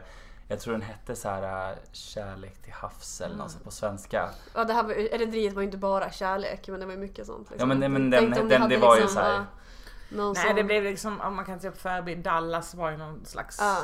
[0.53, 4.29] Jag tror den hette så här äh, Kärlek till havs eller något sånt på svenska.
[4.55, 7.25] Ja, det här var, Rederiet var ju inte bara kärlek, men det var ju mycket
[7.25, 7.49] sånt.
[7.51, 7.71] Liksom.
[7.71, 9.45] Ja, men- men den- den- hade det var ju liksom, så här-
[10.09, 10.55] Någon Nej som...
[10.55, 13.57] det blev liksom, om man kan se på förebild, Dallas var ju någon slags...
[13.61, 13.77] Ja.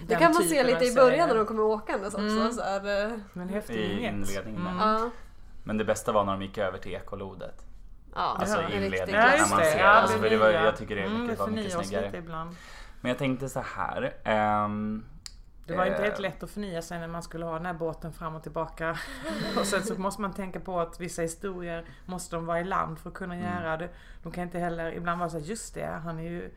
[0.00, 2.26] Det den kan man se lite i början när de kommer åkandes också.
[2.26, 2.52] Mm.
[2.52, 4.66] Så här, Men häftig I inledningen.
[4.80, 5.10] Mm.
[5.64, 7.64] Men det bästa var när de gick över till ekolodet.
[8.14, 9.78] Ja, Alltså inledningen Ja när man ser.
[9.78, 12.06] ja, alltså, det för det var, jag tycker det är Mm, det var mycket snyggare.
[12.06, 12.56] lite ibland.
[13.00, 14.14] Men jag tänkte så här.
[14.24, 15.04] ehm,
[15.66, 17.74] Det var inte eh, helt lätt att förnya sig när man skulle ha den här
[17.74, 18.98] båten fram och tillbaka.
[19.58, 22.98] Och sen så måste man tänka på att vissa historier måste de vara i land
[22.98, 23.46] för att kunna Mm.
[23.46, 23.88] göra det.
[24.22, 26.50] De kan inte heller, ibland vara så här, just det, han är ju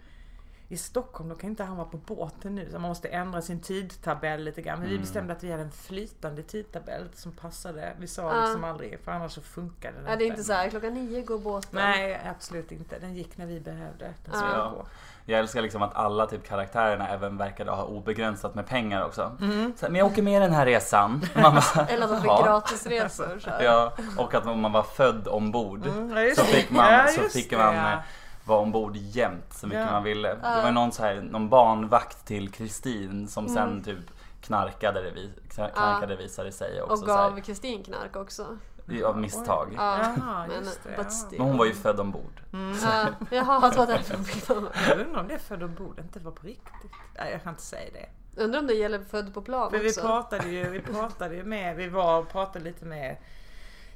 [0.71, 2.67] i Stockholm, då kan inte han vara på båten nu.
[2.71, 4.79] Så man måste ändra sin tidtabell lite grann.
[4.79, 5.01] Men vi Mm.
[5.01, 7.93] bestämde att vi hade en flytande tidtabell som passade.
[7.99, 8.41] Vi sa Ja.
[8.45, 11.21] liksom aldrig, för annars så funkade det Ja, det är inte så här, klockan nio
[11.21, 11.69] går båten.
[11.73, 12.99] Nej, absolut inte.
[12.99, 14.13] Den gick när vi behövde.
[14.33, 14.71] Ja.
[14.75, 14.85] gå.
[15.25, 19.37] Jag älskar liksom att alla typ karaktärerna även verkade ha obegränsat med pengar också.
[19.41, 19.73] Mm.
[19.77, 21.21] Så, men jag åker med den här resan.
[21.35, 23.39] Man bara, Eller att de fick "Jaha." gratisresor.
[23.39, 23.49] Så.
[23.63, 26.47] Ja, och att om man var född ombord Mm, ja, så det.
[26.47, 28.03] fick man, Ja, så fick det, man ja.
[28.45, 29.91] Vara ombord jämt så mycket Ja.
[29.91, 30.27] man ville.
[30.29, 30.61] Det Ja.
[30.63, 33.55] var någon, så här, någon barnvakt till Kristin som Mm.
[33.55, 36.93] sen typ knarkade, det, vi- knarkade visade sig också.
[36.93, 38.57] Och gav Kristin knark också.
[39.05, 39.67] av misstag.
[39.77, 41.03] Ja, Jaha, men, det, ja.
[41.31, 42.41] Men hon var ju född ombord.
[42.53, 42.77] Mm.
[42.83, 44.71] Ja, jaha, var därför hon fick vara med.
[44.89, 46.91] Jag undrar om det är född ombord inte var på riktigt.
[47.17, 48.41] Nej, jag kan inte säga det.
[48.43, 50.01] Undrar om det gäller född på plan För vi också.
[50.01, 53.17] pratade ju, vi pratade ju med, vi var och pratade lite med,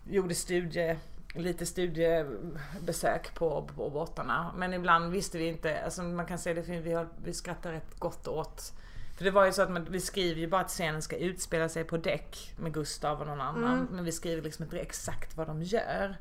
[0.10, 0.96] gjorde studie,
[1.36, 4.54] lite studiebesök på, på båtarna.
[4.58, 8.00] Men ibland visste vi inte, alltså man kan säga det, vi, har, vi skrattar rätt
[8.00, 8.74] gott åt
[9.18, 11.70] för det var ju så att man, vi skriver ju bara att scenen ska utspela
[11.70, 13.74] sig på däck med Gustav och någon annan.
[13.74, 13.88] Mm.
[13.92, 16.16] Men vi skriver liksom inte exakt vad de gör.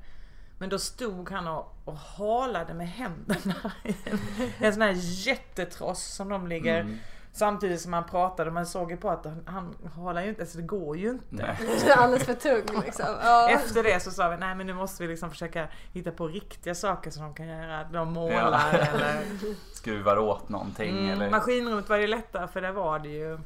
[0.59, 4.19] Men då stod han och, och halade med händerna i en,
[4.59, 4.95] en sån här
[5.27, 6.99] jättetross som de ligger Mm.
[7.37, 10.65] Samtidigt som han pratade, man såg ju på att han, halar ju inte, alltså det
[10.65, 11.25] går ju inte.
[11.31, 11.59] Nej.
[11.85, 13.07] Det alldeles för tung liksom.
[13.23, 13.51] Ja.
[13.51, 16.75] Efter det så sa vi, nej men nu måste vi liksom försöka hitta på riktiga
[16.75, 17.85] saker som de kan göra.
[17.85, 18.79] De målar Ja.
[18.79, 19.23] eller...
[19.75, 21.31] Skruvar åt någonting Mm, eller...
[21.31, 23.39] Maskinrummet var ju lättare för där var det ju...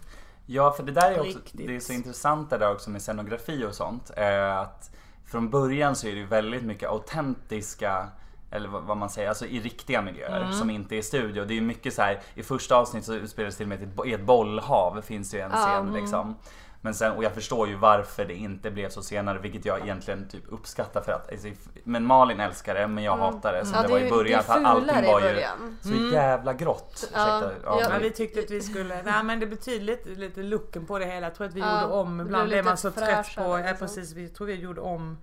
[0.47, 1.67] Ja, för det där är också, Riktigt.
[1.67, 4.11] det är så intressant det där också med scenografi och sånt.
[4.17, 4.91] Eh, att
[5.27, 8.09] från början så är det ju väldigt mycket autentiska
[8.51, 10.53] eller vad man säger, alltså i riktiga miljöer Mm.
[10.53, 11.45] som inte är studio.
[11.45, 14.09] Det är ju mycket så här, i första avsnittet så utspelar det till och med
[14.09, 15.95] i ett bollhav finns det ju en scen mm.
[15.95, 16.37] liksom.
[16.81, 20.29] Men sen, och jag förstår ju varför det inte blev så senare, vilket jag egentligen
[20.29, 21.49] typ uppskattar för att, alltså,
[21.85, 23.27] men Malin älskar det, men jag Mm.
[23.35, 23.65] hatar det.
[23.65, 25.45] Som Ja, det var i början, det för allting var ju
[25.83, 26.13] så Mm.
[26.13, 27.11] jävla grått.
[27.15, 27.81] Ja, Ursäkta, ja.
[27.93, 31.05] Ja, vi tyckte att vi skulle, nej men det betyder lite, lite looken på det
[31.07, 31.27] hela.
[31.27, 33.57] Jag tror att vi Ja, gjorde om, det ibland blev man så trött på, ja
[33.59, 33.77] liksom.
[33.79, 35.19] precis, vi tror vi gjorde om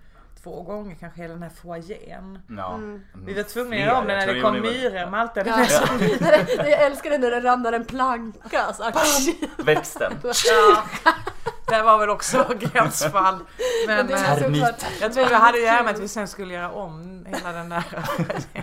[0.46, 2.40] två gånger kanske hela den här foajén.
[2.58, 2.74] Ja.
[2.74, 3.02] Mm.
[3.26, 5.10] Vi var tvungna att göra om jag när det vi kom myror.
[5.10, 5.58] Malte Ja.
[5.58, 6.18] med sig
[6.72, 8.74] jag älskar det när det ramlar en planka.
[8.74, 8.92] Så.
[9.64, 10.14] Växten.
[11.68, 13.40] Ja, det var väl också gränsfall.
[13.88, 14.70] Men, Men det är eh,
[15.02, 17.84] jag tror det hade väldigt att vi sen skulle göra om hela den där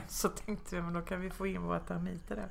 [0.09, 2.49] Så tänkte vi, men då kan vi få in våra termiter där.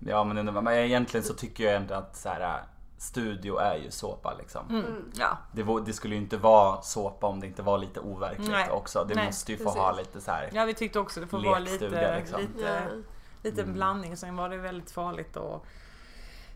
[0.00, 2.62] Ja men, men egentligen så tycker jag ändå att så här,
[3.02, 4.70] studio är ju såpa liksom.
[4.70, 5.10] Mm.
[5.14, 5.38] Ja.
[5.52, 8.70] Det, var, det skulle ju inte vara såpa om det inte var lite overkligt Nej.
[8.70, 9.04] också.
[9.08, 9.80] Det Nej, måste ju få precis.
[9.80, 10.50] ha lite så här.
[10.52, 12.40] ja, vi tyckte också det får vara lite, liksom.
[12.40, 12.96] lite, Ja.
[13.42, 13.74] lite Mm.
[13.74, 14.16] blandning.
[14.16, 15.66] Sen var det väldigt farligt och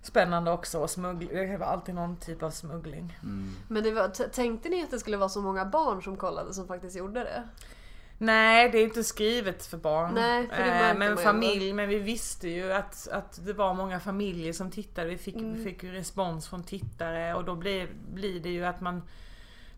[0.03, 0.81] spännande också.
[0.81, 1.51] Och smuggling.
[1.51, 3.19] Det var alltid någon typ av smuggling.
[3.23, 3.55] Mm.
[3.69, 6.67] Men det var, tänkte ni att det skulle vara så många barn som kollade som
[6.69, 7.43] faktiskt gjorde det?
[8.18, 10.14] Nej, det är inte skrivet för barn.
[10.14, 14.52] Nej, för Eh, men familj, men vi visste ju att, att det var många familjer
[14.52, 15.09] som tittade.
[15.09, 15.55] Vi fick, Mm.
[15.55, 19.02] vi fick ju respons från tittare och då blir, blir det ju att man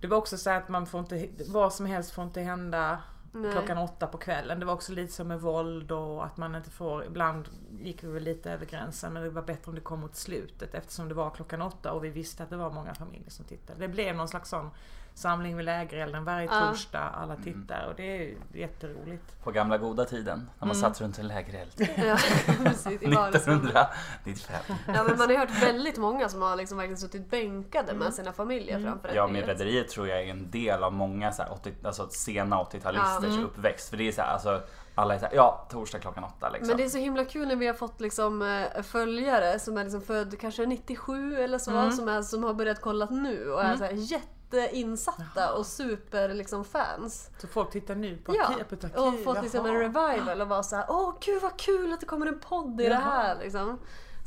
[0.00, 2.98] Det var också så att man får inte, vad som helst får inte hända
[3.32, 3.52] Nej.
[3.52, 4.60] klockan åtta på kvällen.
[4.60, 7.48] Det var också lite som med våld och att man inte får, ibland
[7.80, 10.74] gick vi väl lite över gränsen men det var bättre om det kom mot slutet
[10.74, 13.78] eftersom det var klockan åtta och vi visste att det var många familjer som tittade.
[13.80, 14.70] Det blev någon slags sån
[15.18, 16.68] samling vid lägerelden varje Ja.
[16.68, 17.44] torsdag, alla Mm.
[17.44, 19.42] tittar och det är jätteroligt.
[19.44, 20.88] På gamla goda tiden när man Mm.
[20.90, 21.70] satt runt en lägereld.
[21.96, 22.16] Ja,
[22.64, 23.02] precis.
[23.02, 23.64] I vardagsrummet.
[23.64, 24.54] 1995.
[24.86, 28.32] Ja, men man har hört väldigt många som har liksom verkligen suttit bänkade med sina
[28.32, 28.88] familjer Mm.
[28.92, 29.60] framför Ja, med räkneverket.
[29.60, 33.32] Rederiet tror jag är en del av många så här 80, alltså sena 80-talisters Ja.
[33.32, 33.44] Mm.
[33.44, 33.90] uppväxt.
[33.90, 34.60] För det är så här, alltså
[34.94, 36.68] alla är så här, ja, torsdag klockan åtta liksom.
[36.68, 39.84] Men det är så himla kul när vi har fått liksom eh, följare som är
[39.84, 41.92] liksom född kanske 97 eller så, Mm.
[41.92, 43.78] som, är, som har börjat kolla nu och är Mm.
[43.78, 43.92] så här
[44.56, 47.30] jätteinsatta och super liksom fans.
[47.38, 48.98] Så folk tittar nu på Ja, Arki- på ett arkiv.
[49.00, 52.06] Och fått liksom en revival och var så här: åh gud vad kul att det
[52.06, 53.00] kommer en podd i det Jaha.
[53.00, 53.78] här liksom.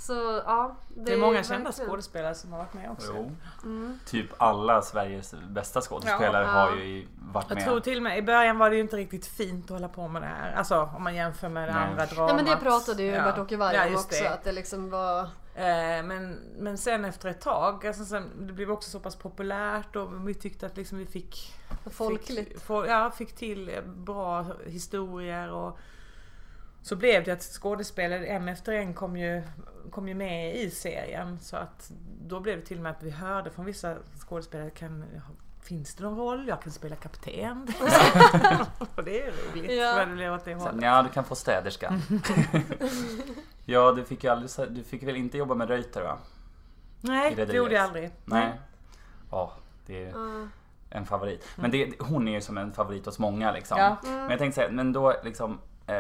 [0.02, 0.76] Så ja.
[0.96, 3.12] Det är många kända verkligen- skådespelare som har varit med också.
[3.16, 3.32] Jo.
[3.64, 4.00] Mm.
[4.06, 6.50] Typ alla Sveriges bästa skådespelare Ja.
[6.52, 7.66] har ju varit Jag med.
[7.66, 10.08] tror till och med i början var det ju inte riktigt fint att hålla på
[10.08, 10.54] med det här.
[10.54, 11.84] Alltså om man jämför med det Nej.
[11.90, 12.36] andra dramat.
[12.36, 13.24] Nej men det pratade ju Ja.
[13.24, 14.30] Bert-Åke Varg Ja, om just också, det.
[14.34, 15.20] att det liksom var...
[15.56, 19.96] Eh, men, men sen efter ett tag, alltså sen, det blev också så pass populärt
[19.96, 21.54] och vi tyckte att liksom vi fick
[21.92, 22.50] Folkligt.
[22.62, 25.78] Fick, ja, fick till bra historier och,
[26.82, 29.44] så blev det att skådespelare en efter en kom ju,
[29.92, 31.40] kom ju med i serien.
[31.40, 31.92] Så att
[32.22, 33.96] då blev det till och med att vi hörde från vissa
[34.28, 35.06] skådespelare kan,
[35.64, 36.48] Finns det någon roll?
[36.48, 37.68] Jag kan spela kapten.
[38.96, 39.72] och det är roligt.
[39.72, 39.96] Ja.
[39.96, 40.84] Men det blev åt det Så, hållet.
[40.84, 42.00] ja, du kan få städerska.
[43.66, 46.18] ja, du fick ju aldrig, du fick väl inte jobba med Reuter va?
[47.02, 48.12] Nej, det gjorde jag aldrig.
[48.26, 48.52] Nej.
[49.32, 49.54] Ja,
[49.86, 50.48] det är Ja.
[50.90, 51.46] en favorit.
[51.56, 53.78] Men det, hon är ju som en favorit hos många liksom.
[53.78, 53.98] Ja.
[54.04, 55.60] Men jag tänkte säga, men då liksom...
[55.88, 55.96] Eh,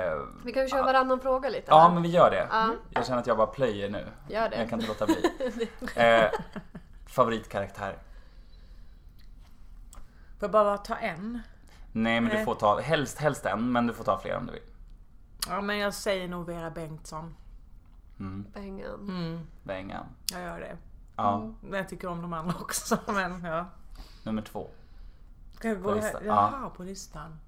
[0.45, 1.65] Vi kan ju köra varannan fråga lite.
[1.67, 1.93] ja, här.
[1.93, 2.47] men vi gör det.
[2.51, 2.73] Ja.
[2.89, 4.07] Jag känner att jag bara plöjer nu.
[4.29, 4.55] Gör det.
[4.57, 5.23] Jag kan inte låta bli.
[5.95, 6.31] eh,
[7.05, 7.97] favoritkaraktär?
[10.39, 11.41] Får jag bara ta en?
[11.91, 12.45] Nej, men du Nej.
[12.45, 14.61] får ta, helst, helst en, men du får ta fler om du vill.
[15.49, 17.35] Ja, men jag säger nog Vera Bengtsson.
[18.19, 18.99] Mm, Bengan.
[19.09, 20.05] Mm, Bengan.
[20.31, 20.77] jag gör det.
[21.15, 22.97] Ja, Men jag tycker om de andra också.
[23.07, 23.65] Men ja.
[24.23, 24.67] nummer två.
[25.55, 26.21] Ska jag På gå listan?
[26.21, 26.27] här?
[26.27, 27.39] Jaha, på listan.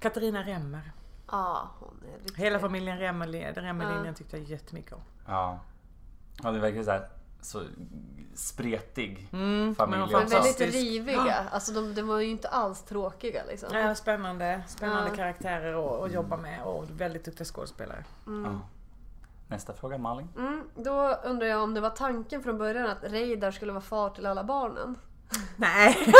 [0.00, 0.92] Katarina Remmer.
[1.30, 2.36] Ja, hon är riktigt...
[2.36, 4.12] Hela familjen Remmer, Remmerlinjen Ja.
[4.14, 5.00] tyckte jag jättemycket om.
[5.26, 5.58] Ja.
[6.42, 7.08] Ja, det verkar så här
[7.40, 7.62] så
[8.34, 11.44] spretig Mm, familj men väldigt riviga.
[11.52, 13.68] Alltså de, de var ju inte alls tråkiga liksom.
[13.72, 14.62] Ja, spännande.
[14.68, 15.16] Spännande Ja.
[15.16, 18.04] karaktärer att, att jobba med och väldigt duktiga skådespelare.
[18.26, 18.60] Ja.
[19.48, 20.28] Nästa fråga Malin.
[20.36, 24.10] Mm, då undrar jag om det var tanken från början att Reidar skulle vara far
[24.10, 24.98] till alla barnen.
[25.56, 26.14] Nej,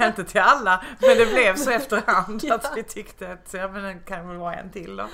[0.00, 0.84] inte till alla.
[1.00, 4.54] Men det blev så efterhand att vi tyckte att ja, men det kan väl vara
[4.54, 5.06] en till då.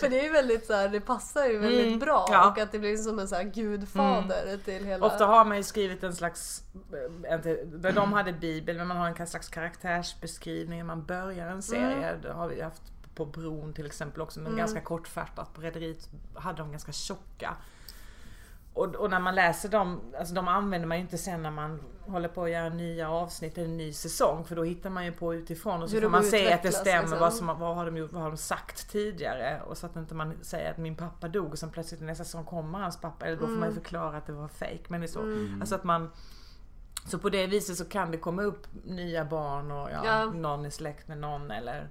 [0.00, 2.50] För det är ju väldigt så här, det passar ju väldigt Mm, bra ja.
[2.50, 5.06] och att det blir som en så här gudfader till hela...
[5.06, 6.62] Ofta har man ju skrivit en slags,
[7.24, 7.64] eh, inte,
[7.94, 12.16] de hade bibel, men man har en slags karaktärsbeskrivning när man börjar en serie.
[12.22, 12.82] Det har vi haft
[13.14, 15.54] på Bron till exempel också, men ganska kortfattat.
[15.54, 17.56] På Rederiet hade de ganska tjocka.
[18.74, 21.80] Och, och när man läser dem, alltså de använder man ju inte sen när man
[22.06, 25.12] håller på att göra nya avsnitt eller en ny säsong för då hittar man ju
[25.12, 27.18] på utifrån och så Hur får man se att det stämmer liksom.
[27.18, 30.14] vad, som, vad, har de gjort, vad har de sagt tidigare och så att inte
[30.14, 33.36] man säger att min pappa dog och sen plötsligt nästa säsong kommer hans pappa eller
[33.36, 35.20] då får man ju förklara att det var fake men det är så.
[35.60, 36.10] Alltså att man
[37.06, 40.24] så på det viset så kan det komma upp nya barn och ja, Ja.
[40.24, 41.88] någon är släkt med någon eller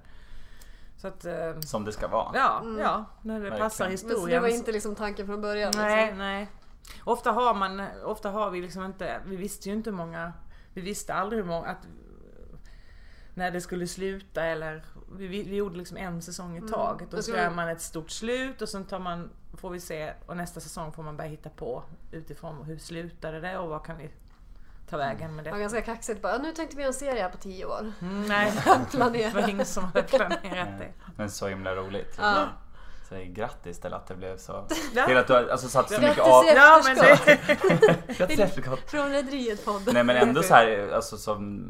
[0.96, 2.30] så att eh, Som det ska vara.
[2.34, 3.58] ja, ja, när det Verkligen.
[3.64, 4.42] passar Men så historien.
[4.42, 5.72] det var inte liksom tanken från början?
[5.76, 6.18] Nej, Liksom.
[6.18, 6.48] nej.
[7.04, 10.32] Ofta har man, ofta har vi liksom inte, vi visste ju inte hur många,
[10.74, 11.86] vi visste aldrig hur många, att
[13.34, 17.24] när det skulle sluta eller vi, vi gjorde liksom en säsong i taget Då och
[17.24, 20.60] så gör man ett stort slut och sen tar man, får vi se och nästa
[20.60, 24.10] säsong får man börja hitta på utifrån hur slutade det och vad kan vi
[24.88, 25.62] ta vägen med Det var det.
[25.62, 27.92] ganska kaxigt bara, nu tänkte vi göra en serie här på tio år.
[28.00, 28.52] Mm, nej,
[28.92, 30.92] det var ingen som hade planerat det.
[31.16, 32.16] Men så himla roligt.
[32.18, 32.48] Ja.
[33.12, 34.52] Så grattis till att det blev så.
[34.94, 35.06] Ja.
[35.06, 36.44] Till att du har alltså, satt så mycket av...
[36.44, 37.26] i Ja men efterskott
[38.06, 38.90] det, Grattis i efterskott.
[38.90, 39.94] från Rederiet podden.
[39.94, 41.64] Nej men ändå så här, alltså som...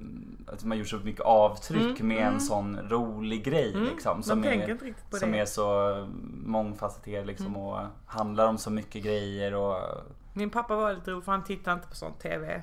[0.47, 4.23] Att man gjort så mycket avtryck Mm, med en sån rolig grej Mm, liksom.
[4.23, 4.79] Som, är,
[5.19, 5.39] som det.
[5.39, 5.97] är så
[6.45, 9.77] mångfacetterad liksom och handlar om så mycket grejer och...
[10.35, 12.63] Min pappa var lite rolig för han tittade inte på sån TV.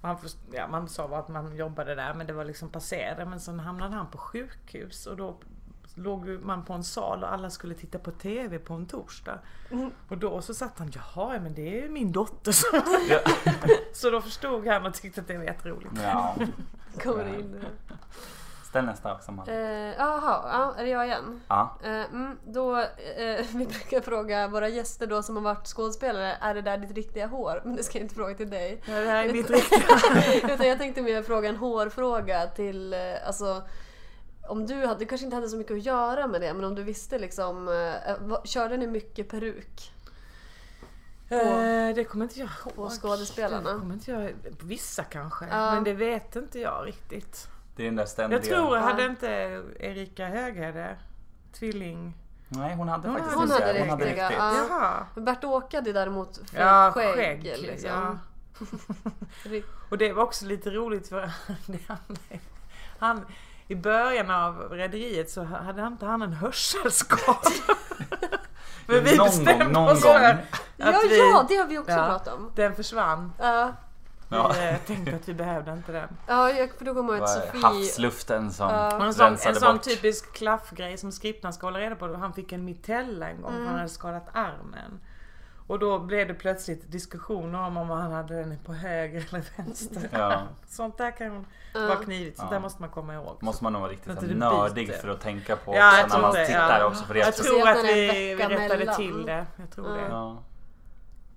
[0.00, 0.16] Och han,
[0.52, 3.24] ja, man sa att man jobbade där men det var liksom passerade.
[3.24, 5.36] Men sen hamnade han på sjukhus och då
[5.96, 9.38] låg man på en sal och alla skulle titta på TV på en torsdag.
[10.08, 12.52] Och då så satt han, jaha men det är ju min dotter.
[12.52, 12.66] Så,
[13.08, 13.20] Ja.
[13.92, 15.94] så då förstod han och tyckte att det var jätteroligt.
[16.02, 16.34] ja.
[17.02, 17.40] Kommer in.
[17.54, 17.64] Mm.
[18.68, 19.48] Ställ nästa också man.
[19.48, 19.56] Eh,
[19.98, 21.40] Jaha, ja, är det jag igen?
[21.48, 21.78] Ja.
[21.84, 26.54] Eh, mm, då, eh, vi brukar fråga våra gäster då som har varit skådespelare, är
[26.54, 27.62] det där ditt riktiga hår?
[27.64, 28.82] Men det ska jag inte fråga till dig.
[28.86, 30.54] Ja, det här är mitt riktiga.
[30.54, 33.62] Utan jag tänkte mer fråga en hårfråga till, eh, alltså
[34.48, 36.74] om du hade, du kanske inte hade så mycket att göra med det, men om
[36.74, 39.92] du visste liksom, eh, vad- körde ni mycket peruk?
[41.28, 42.74] Eh, det kommer inte jag ihåg.
[42.74, 43.72] På skådespelarna?
[43.72, 45.46] Det kommer inte jag, vissa kanske.
[45.50, 45.74] Ja.
[45.74, 47.48] Men det vet inte jag riktigt.
[47.76, 48.38] Det är den där ständiga...
[48.38, 48.82] Jag tror, Ja.
[48.82, 49.28] hade inte
[49.80, 50.96] Erika Höghede
[51.52, 52.14] tvilling...
[52.48, 54.38] Nej hon hade Hon faktiskt hade inte det Hon hade riktiga, riktigt.
[54.38, 54.66] ja.
[54.70, 55.06] Jaha.
[55.14, 57.14] Bert-Åke hade däremot Ja, skägg.
[57.14, 57.42] skägg.
[57.58, 57.90] liksom.
[59.50, 59.60] Ja.
[59.90, 61.20] Och det var också lite roligt för
[61.88, 61.98] han,
[62.98, 63.20] han
[63.68, 67.38] i början av Rederiet så hade inte han en hörselskada.
[68.86, 70.24] Men vi någon bestämde gång, någon oss för gång.
[70.24, 70.36] att
[70.76, 72.06] Ja, vi, ja, det har vi också Ja.
[72.06, 72.50] pratat om.
[72.54, 73.32] den försvann.
[73.38, 73.72] Ja,
[74.28, 74.52] Ja.
[74.54, 76.08] Vi eh, tänkte att vi behövde inte den.
[76.26, 77.60] ja jag, för då kommer jag Sofie...
[77.62, 79.04] havsluften som Ja.
[79.04, 82.14] En sån, en sån typisk klaffgrej som skriptan ska hålla reda på.
[82.16, 85.00] Han fick en mitella en gång för han hade skadat armen.
[85.66, 90.08] Och då blev det plötsligt diskussioner om om han hade den på höger eller vänster.
[90.12, 90.42] Ja.
[90.68, 92.36] Sånt där kan vara knivigt.
[92.38, 92.54] Sånt Ja.
[92.54, 93.36] där måste man komma ihåg.
[93.42, 96.34] Måste man nog vara riktigt så nördig för att tänka på Ja, också när man
[96.34, 96.86] det, tittar ja.
[96.86, 97.04] också.
[97.04, 98.96] För det Jag tror att vi, vi rättade mellan.
[98.96, 99.46] till det.
[99.56, 100.06] Jag tror det.
[100.08, 100.36] Ja.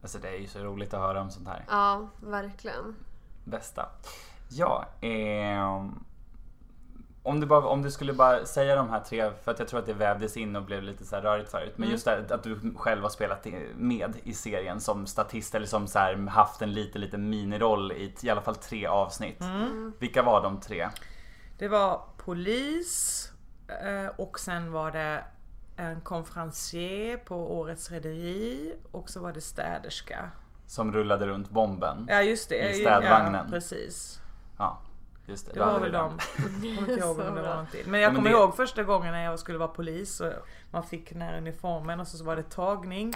[0.02, 1.66] Alltså det är ju så roligt att höra om sånt här.
[1.70, 2.96] Ja, verkligen.
[3.44, 3.86] Bästa.
[4.50, 6.04] Ja, ehm,
[7.24, 9.80] om du, bara, om du skulle bara säga de här tre, för att jag tror
[9.80, 11.74] att det vävdes in och blev lite så här rörigt förut.
[11.76, 11.92] Men Mm.
[11.92, 16.00] just det att du själv har spelat med i serien som statist eller som så
[16.00, 19.42] här haft en liten, liten miniroll i i alla fall tre avsnitt.
[19.42, 19.94] Mm.
[20.00, 20.90] Vilka var de tre?
[21.58, 23.32] Det var polis
[23.68, 25.24] eh, och sen var det
[25.78, 30.32] en konferencier på Årets Rederi och så var det städerska.
[30.68, 32.06] Som rullade runt bomben?
[32.10, 32.70] Ja just det.
[32.70, 33.34] I städvagnen.
[33.34, 34.20] Ja, precis.
[34.58, 34.82] Ja,
[35.30, 35.54] just det.
[35.54, 36.18] Det var väl de.
[36.38, 37.88] Jag kommer inte ihåg om det var en till.
[37.88, 40.34] Men jag men kommer det- ihåg första gången när jag skulle vara polis och
[40.72, 43.14] man fick den här uniformen och så var det tagning.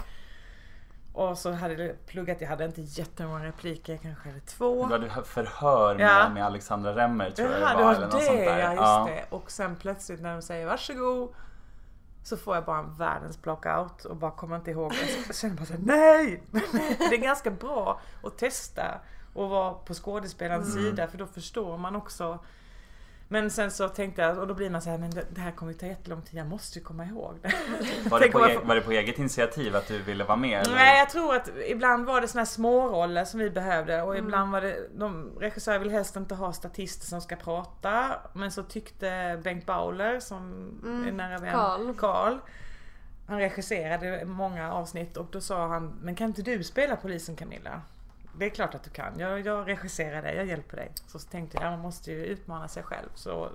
[1.12, 4.86] Och så hade det pluggat, jag hade inte jättemånga repliker, jag kanske hade två.
[4.86, 6.28] Du hade förhör med, Ja.
[6.28, 7.94] med Alexandra Remmer tror jag det det var.
[7.94, 8.58] eller något sånt det, där.
[8.58, 9.08] ja just Ja.
[9.10, 9.36] det.
[9.36, 11.34] Och sen plötsligt när de säger varsågod
[12.24, 14.92] så får jag bara en världens blockout och bara kommer inte ihåg.
[15.26, 16.42] Jag känner bara såhär, nej!
[17.10, 19.00] Det är ganska bra att testa
[19.34, 20.84] och vara på skådespelarens Mm.
[20.90, 22.38] sida för då förstår man också.
[23.28, 25.50] Men sen så tänkte jag, och då blir man så här, men det, det här
[25.50, 27.52] kommer ju ta jättelång tid, jag måste ju komma ihåg det.
[28.10, 30.60] Var, det på, e- var det på eget initiativ att du ville vara med?
[30.66, 30.74] Eller?
[30.74, 34.52] Nej jag tror att ibland var det såna här småroller som vi behövde och ibland
[34.52, 38.10] var det, de regissörer vill helst inte ha statister som ska prata.
[38.32, 40.44] Men så tyckte Bengt Bauler som
[41.08, 41.94] är nära vän, Carl.
[41.94, 42.38] Carl.
[43.28, 47.80] Han regisserade många avsnitt och då sa han, men kan inte du spela polisen Camilla?
[48.38, 49.18] Det är klart att du kan.
[49.18, 50.92] Jag, jag regisserar dig, jag hjälper dig.
[51.06, 53.08] Så tänkte jag, man måste ju utmana sig själv.
[53.14, 53.48] Så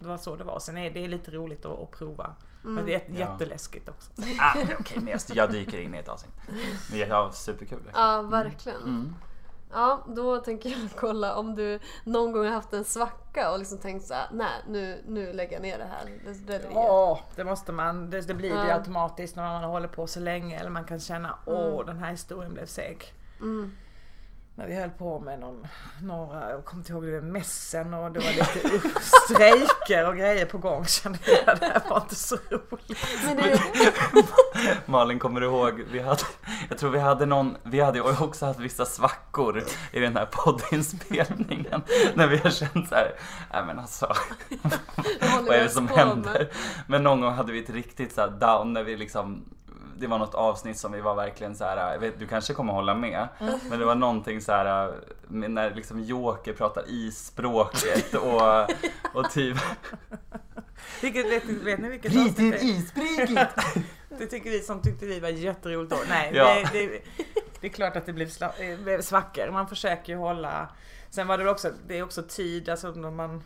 [0.00, 0.58] det var så det var.
[0.58, 2.34] Sen är det lite roligt att, att prova.
[2.62, 3.18] Men det är Ja.
[3.18, 4.10] jätteläskigt också.
[4.40, 6.34] Ah, Okej, men jag, jag dyker in i ett avsnitt.
[6.90, 7.90] Men det var superkul.
[7.94, 8.82] Ja, verkligen.
[8.82, 9.14] Mm.
[9.72, 13.78] Ja, då tänker jag kolla om du någon gång har haft en svacka och liksom
[13.78, 16.70] tänkt så här: nej nu, nu lägger jag ner det här rederiet.
[16.74, 18.10] Ja, det måste man.
[18.10, 18.74] Det, det blir det ju Ja.
[18.74, 20.58] automatiskt när man håller på så länge.
[20.60, 23.14] Eller man kan känna, åh den här historien blev seg.
[23.40, 23.72] Mm.
[24.54, 25.66] När vi höll på med någon,
[26.02, 28.88] några, jag kommer inte ihåg, det mässen och det var lite
[29.26, 30.84] strejker och grejer på gång.
[30.84, 32.98] Kände jag, det här var inte så roligt.
[33.24, 33.60] Men det,
[34.86, 35.84] Malin, kommer du ihåg?
[35.92, 36.22] Vi hade,
[36.68, 40.26] jag tror vi hade någon, vi hade ju också haft vissa svackor i den här
[40.32, 41.82] poddinspelningen.
[42.14, 43.14] När vi har känt så här,
[43.52, 44.14] nej men alltså,
[45.46, 46.48] vad är det som händer?
[46.86, 49.44] Men någon gång hade vi ett riktigt så här down när vi liksom
[49.98, 52.72] det var något avsnitt som vi var verkligen så här, jag vet, du kanske kommer
[52.72, 53.28] hålla med,
[53.68, 54.94] men det var någonting så här
[55.28, 58.62] när liksom Joker pratar i språket och,
[59.20, 59.56] och typ
[61.02, 62.64] Vilket, vet, vet ni vilket avsnitt det är?
[62.64, 63.48] isbryget!
[64.18, 65.98] Det tycker vi som tyckte vi var jätteroligt då.
[66.08, 66.54] Nej, Ja.
[66.72, 67.02] det, det,
[67.60, 69.50] det är klart att det blev, sla, eh, blev svackor.
[69.50, 70.68] Man försöker ju hålla...
[71.10, 73.42] Sen var det också, det är också tid, alltså när man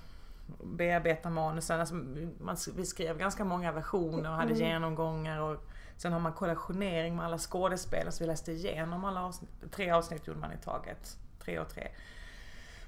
[0.64, 1.80] bearbetar manusen.
[1.80, 1.94] Alltså,
[2.40, 5.64] man, vi skrev ganska många versioner och hade genomgångar och
[5.96, 9.50] sen har man kollationering med alla skådespelare så vi läste igenom alla avsnitt.
[9.70, 11.16] Tre avsnitt gjorde man i taget.
[11.44, 11.88] Tre och tre.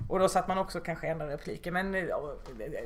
[0.09, 2.05] Och då satt man också kanske ändrade repliker men eh,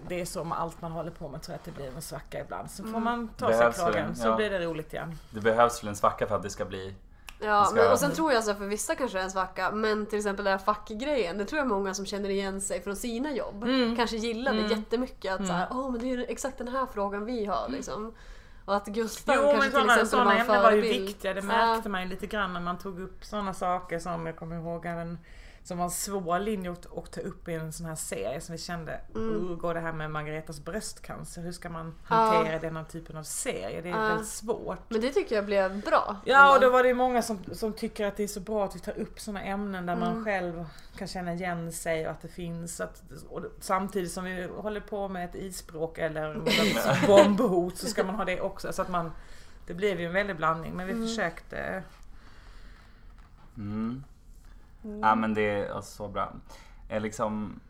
[0.09, 2.03] det- är så med allt man håller på med tror jag att det blir en
[2.03, 2.70] svacka ibland.
[2.70, 4.37] Så får man ta sig Behövs kragen väl, så ja.
[4.37, 5.18] blir det roligt igen.
[5.31, 6.95] Det behövs väl en svacka för att det ska bli
[7.45, 9.31] Ja, ska- men, och sen tror jag så här, för vissa kanske det är en
[9.31, 12.83] svacka, men till exempel den här fackgrejen, det tror jag många som känner igen sig
[12.83, 13.97] från sina jobb Mm.
[13.97, 15.41] kanske gillar det jättemycket.
[15.41, 18.14] Att så här, åh men det är ju exakt den här frågan vi har liksom.
[18.64, 20.82] Och att Gustav Jo kanske men till sådana, exempel sådana var en ämnen var ju
[20.82, 21.06] förebild.
[21.06, 24.36] viktiga, det märkte man ju lite grann när man tog upp sådana saker som jag
[24.36, 25.18] kommer ihåg även
[25.64, 28.52] som var en svår linje att, att ta upp i en sån här serie som
[28.52, 29.28] vi kände, Mm.
[29.48, 31.42] hur går det här med Margaretas bröstcancer?
[31.42, 33.80] Hur ska man hantera den här typen av serie?
[33.80, 34.08] Det är Ja.
[34.08, 34.78] väldigt svårt.
[34.88, 36.16] Men det tycker jag blev bra.
[36.24, 38.64] Ja och då var det ju många som, som tycker att det är så bra
[38.64, 40.08] att vi tar upp sådana ämnen där Mm.
[40.08, 40.64] man själv
[40.96, 42.80] kan känna igen sig och att det finns.
[42.80, 46.34] Att, och samtidigt som vi håller på med ett isspråk eller
[47.06, 48.72] bombhot så ska man ha det också.
[48.72, 49.12] Så att man,
[49.66, 51.06] det blev ju en väldig blandning men vi Mm.
[51.08, 51.82] försökte.
[53.56, 54.04] Mm.
[54.83, 56.33] Ja men det är så bra.
[56.89, 57.61] Eh, liksom,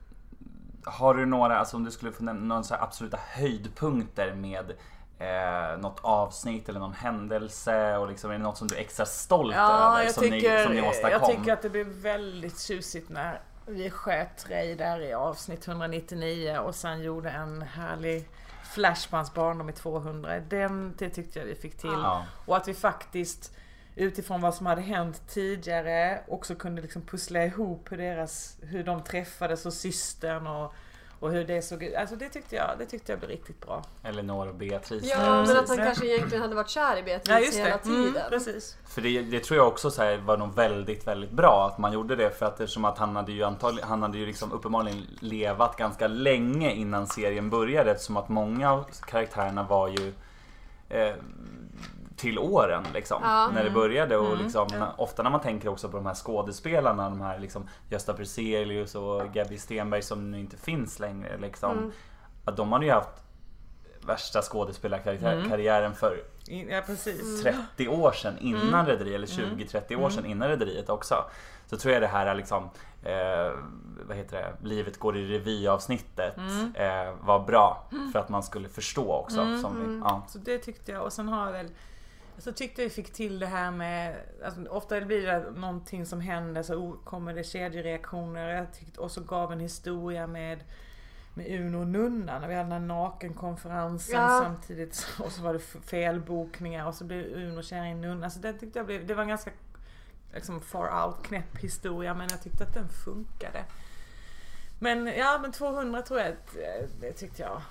[0.84, 4.70] har du några, alltså om du skulle få nämna några absoluta höjdpunkter med
[5.18, 9.06] eh, något avsnitt eller någon händelse och liksom är det något som du är extra
[9.06, 11.10] stolt Ja, över jag som, ni, som ni tycker, åstadkom?
[11.10, 16.58] jag tycker att det blev väldigt tjusigt när vi sköt Ray där i avsnitt 199
[16.58, 18.28] och sen gjorde en härlig
[18.74, 20.40] flash på hans barndom i 200.
[20.40, 21.90] Den, det tyckte jag vi fick till.
[21.90, 22.24] Ja.
[22.46, 23.56] Och att vi faktiskt
[23.96, 29.02] utifrån vad som hade hänt tidigare också kunde liksom pussla ihop hur, deras, hur de
[29.04, 30.74] träffades och systern och,
[31.20, 31.94] och hur det såg ut.
[31.94, 33.84] Alltså det tyckte jag, det tyckte jag blev riktigt bra.
[34.02, 35.04] Elinor och Beatrice.
[35.04, 38.08] Ja, Mm, men att han kanske egentligen hade varit kär i Beatrice hela tiden.
[38.08, 38.76] Mm, precis.
[38.88, 41.92] För det, det tror jag också så här, var nog väldigt, väldigt bra att man
[41.92, 45.06] gjorde det för att eftersom att han hade ju antagligen, han hade ju liksom uppenbarligen
[45.20, 50.12] levat ganska länge innan serien började eftersom att många av karaktärerna var ju
[50.88, 51.14] eh,
[52.22, 53.50] till åren liksom Ja.
[53.54, 57.08] när det började och Mm, liksom ofta när man tänker också på de här skådespelarna,
[57.10, 61.70] de här liksom Gösta Bruzelius och Gabby Stenberg som nu inte finns längre liksom.
[61.78, 61.92] Mm.
[62.44, 63.08] att de hade ju haft
[64.06, 67.42] värsta skådespelarkarriären för In- Ja precis.
[67.42, 68.86] 30 år sedan innan Mm.
[68.86, 71.24] Rederiet, eller 20-30 år sedan innan Rederiet också.
[71.66, 72.70] Så tror jag det här är liksom,
[73.04, 73.52] eh,
[74.08, 76.72] vad heter det, Livet går i revy avsnittet Mm.
[76.74, 79.36] eh, var bra för att man skulle förstå också.
[79.60, 80.22] Som vi, ja.
[80.28, 81.68] Så det tyckte jag och sen har jag väl
[82.38, 86.62] så tyckte vi fick till det här med, alltså, ofta blir det någonting som händer
[86.62, 88.48] så kommer det kedjereaktioner.
[88.48, 90.64] Jag tyckte, och så gav en historia med,
[91.34, 94.40] med Uno och Nunna när vi hade den här nakenkonferensen Ja.
[94.44, 95.06] samtidigt.
[95.24, 98.30] Och så var det felbokningar och så blev Uno kär i en nunna.
[98.30, 99.50] Så det tyckte jag blev, det var en ganska
[100.34, 103.64] liksom far out knäpp historia men jag tyckte att den funkade.
[104.78, 106.32] Men ja men 200 tror jag,
[107.00, 107.62] det tyckte jag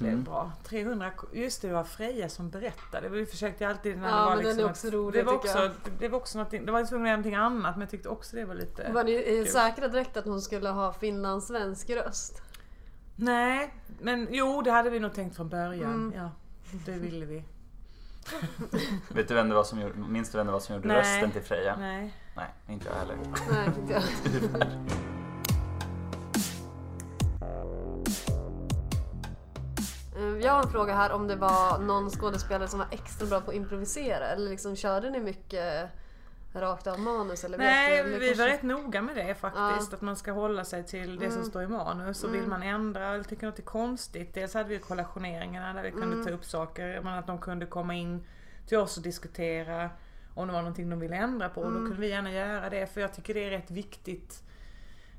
[0.00, 0.24] blev Mm.
[0.24, 0.52] bra.
[0.64, 3.08] 300, just det, det var Freja som berättade.
[3.08, 5.26] Vi försökte alltid när Ja, det var men den liksom är också ett- rolig, det
[5.26, 5.70] var också, jag.
[5.98, 8.36] det var också någonting, det var tvungen att göra någonting annat men jag tyckte också
[8.36, 8.92] det var lite...
[8.92, 9.46] Var ni eh, Kul.
[9.46, 12.42] säkra direkt att hon skulle ha finlandssvensk röst?
[13.16, 15.94] Nej, men jo det hade vi nog tänkt från början.
[15.94, 16.12] Mm.
[16.16, 16.30] Ja,
[16.86, 17.44] det ville vi.
[19.14, 20.96] Vet du vem det var som gjorde, minns du vem det var som gjorde Nej.
[20.98, 21.76] rösten till Freja?
[21.76, 22.14] Nej.
[22.36, 23.16] Nej, inte jag heller.
[23.52, 24.02] Nej, inte jag.
[30.50, 33.50] Jag har en fråga här om det var någon skådespelare som var extra bra på
[33.50, 35.88] att improvisera eller liksom körde ni mycket
[36.54, 37.44] rakt av manus?
[37.44, 39.90] Eller vet Nej, du, eller vi kanske- var rätt noga med det faktiskt.
[39.90, 39.96] Ja.
[39.96, 41.50] Att man ska hålla sig till det som Mm.
[41.50, 42.24] står i manus.
[42.24, 44.34] Och vill man ändra eller tycker något är konstigt.
[44.34, 46.26] Dels hade vi kollationeringarna där vi kunde Mm.
[46.26, 47.00] ta upp saker.
[47.04, 48.26] Men att de kunde komma in
[48.66, 49.90] till oss och diskutera
[50.34, 51.62] om det var någonting de ville ändra på.
[51.62, 51.74] Mm.
[51.74, 52.86] Då kunde vi gärna göra det.
[52.94, 54.42] För jag tycker det är rätt viktigt.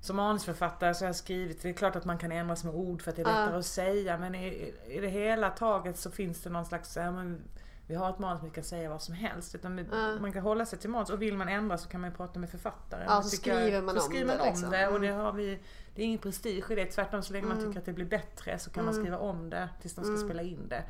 [0.02, 3.02] Som manusförfattare så har jag skrivit, det är klart att man kan ändra små ord
[3.02, 3.40] för att det är Ja.
[3.46, 4.18] lättare att säga.
[4.18, 7.42] Men i, i det hela taget så finns det någon slags, ja, men
[7.88, 9.56] vi har ett manus, vi kan säga vad som helst.
[9.56, 10.16] Utan vi, Ja.
[10.22, 12.40] Man kan hålla sig till manus och vill man ändra så kan man ju prata
[12.40, 13.06] med författaren.
[13.08, 14.72] Ja, Det så skriver man så om skriver det, man om liksom.
[14.72, 14.88] det.
[14.88, 15.20] Och det, Mm.
[15.20, 15.60] har vi,
[15.96, 16.86] det är ingen prestige i det.
[16.86, 17.70] Tvärtom så länge man Mm.
[17.70, 19.06] tycker att det blir bättre så kan man Mm.
[19.06, 20.28] skriva om det tills de ska Mm.
[20.28, 20.84] spela in det.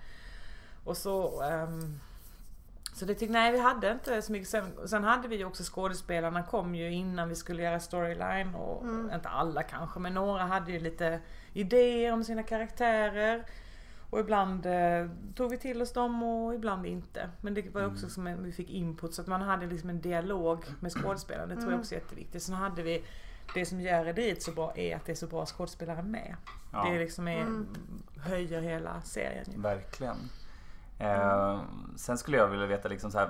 [0.84, 2.00] Och så ehm,
[2.94, 4.50] så det tyckte, nej vi hade inte så mycket.
[4.50, 8.82] Sen, sen hade vi ju också skådespelarna kom ju innan vi skulle göra storyline och
[8.84, 9.12] Mm.
[9.16, 11.20] inte alla kanske men några hade ju lite
[11.54, 13.44] idéer om sina karaktärer.
[14.10, 17.30] Och ibland eh, tog vi till oss dem och ibland inte.
[17.42, 20.02] Men det var också som en, vi fick input så att man hade liksom en
[20.02, 21.46] dialog med skådespelarna.
[21.48, 21.80] Det tror jag Mm.
[21.80, 22.44] också är jätteviktigt.
[22.44, 23.04] Sen hade vi
[23.54, 26.36] det som gör Rederiet så bra är att det är så bra skådespelare med.
[26.74, 27.68] Ja, Det liksom är, Mm.
[28.20, 29.62] höjer hela serien ju.
[29.62, 30.16] verkligen.
[31.02, 31.60] Eh,
[31.96, 33.30] sen skulle jag vilja veta liksom så här,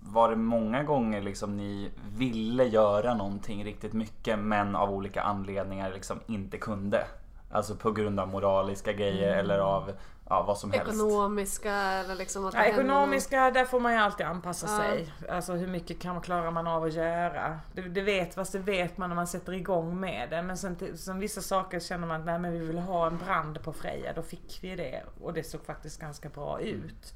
[0.00, 5.92] var det många gånger liksom ni ville göra någonting riktigt mycket men av olika anledningar
[5.92, 7.04] liksom inte kunde?
[7.50, 9.38] Alltså på grund av moraliska grejer Mm.
[9.44, 9.90] eller av
[10.28, 10.86] ja, vad som helst.
[10.94, 14.76] Ekonomiska eller liksom att det Ja, ekonomiska, där får man ju alltid anpassa Ja.
[14.78, 15.12] sig.
[15.28, 17.58] Alltså hur mycket kan, klarar man av att göra?
[17.72, 20.42] Det, det vet, fast det vet man när man sätter igång med det.
[20.42, 23.62] Men sen som vissa saker känner man att nej, men vi vill ha en brand
[23.62, 24.12] på Freja.
[24.12, 25.02] Då fick vi det.
[25.20, 27.14] Och det såg faktiskt ganska bra ut.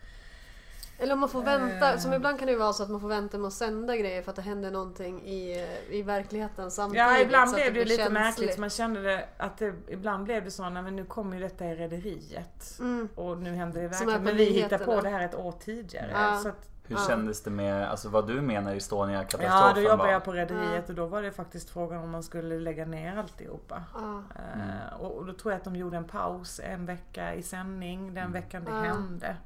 [1.00, 1.98] Eller om man får vänta, Eh.
[1.98, 4.22] som ibland kan det ju vara så att man får vänta med att sända grejer
[4.22, 6.98] för att det händer någonting i, i verkligheten samtidigt.
[7.06, 8.36] Ja, ibland så att blev det blir lite märkligt.
[8.38, 8.58] känsligt.
[8.58, 11.64] Man kände det, att det, ibland blev det så, nej men nu kommer ju detta
[11.66, 12.76] i Rederiet.
[12.80, 13.08] Mm.
[13.14, 14.24] Och nu händer det verkligen.
[14.24, 16.10] Men vi hittar på det här ett år tidigare.
[16.12, 16.38] Ja.
[16.42, 17.04] Så att, Hur Ja.
[17.08, 20.08] kändes det med, alltså vad du menar Estonia-katastrofen ja, då jobbade var?
[20.12, 23.82] jag på Rederiet och då var det faktiskt frågan om man skulle lägga ner alltihopa.
[23.94, 24.22] Ja.
[24.36, 28.14] Eh, och, och då tror jag att de gjorde en paus en vecka i sändning
[28.14, 28.76] den veckan det Ja.
[28.76, 29.36] hände.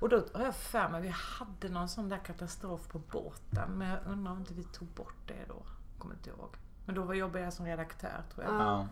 [0.00, 3.70] Och då har jag för mig, vi hade någon sån där katastrof på båten.
[3.70, 5.62] Men jag undrar om inte vi tog bort det då.
[5.98, 6.56] Kommer inte ihåg.
[6.86, 8.54] Men då var jobbade jag som redaktör tror jag.
[8.54, 8.86] Ja.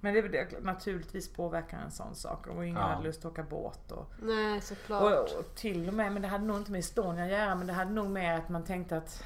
[0.00, 2.46] Men det, det naturligtvis påverkar en sån sak.
[2.46, 2.86] Och ingen Ja.
[2.88, 3.92] hade lust att åka båt.
[3.92, 5.02] Och, Nej, såklart.
[5.32, 7.54] och, och till och med, men det hade nog inte med Estonia att göra.
[7.54, 9.24] Men det hade nog med att man tänkte att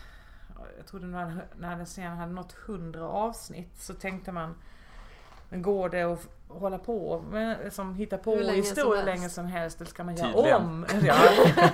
[0.76, 4.54] jag trodde när, när den serien hade nått 100 avsnitt så tänkte man
[5.48, 9.06] men går det att hålla på med, som hitta på Hur länge som historier helst.
[9.06, 10.62] länge som helst eller ska man göra Tydligen.
[10.62, 10.86] om?
[11.02, 11.14] Ja,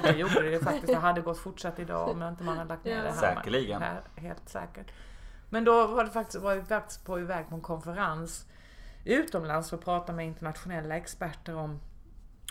[0.03, 0.87] det gjorde det faktiskt.
[0.87, 3.03] Det hade gått fortsatt idag om inte man hade lagt ner Ja.
[3.03, 3.35] det här.
[3.35, 3.83] Säkerligen.
[3.83, 4.93] Här, helt säkert.
[5.51, 8.47] Men då var det faktiskt, var faktiskt på iväg på en konferens
[9.05, 11.81] utomlands för att prata med internationella experter om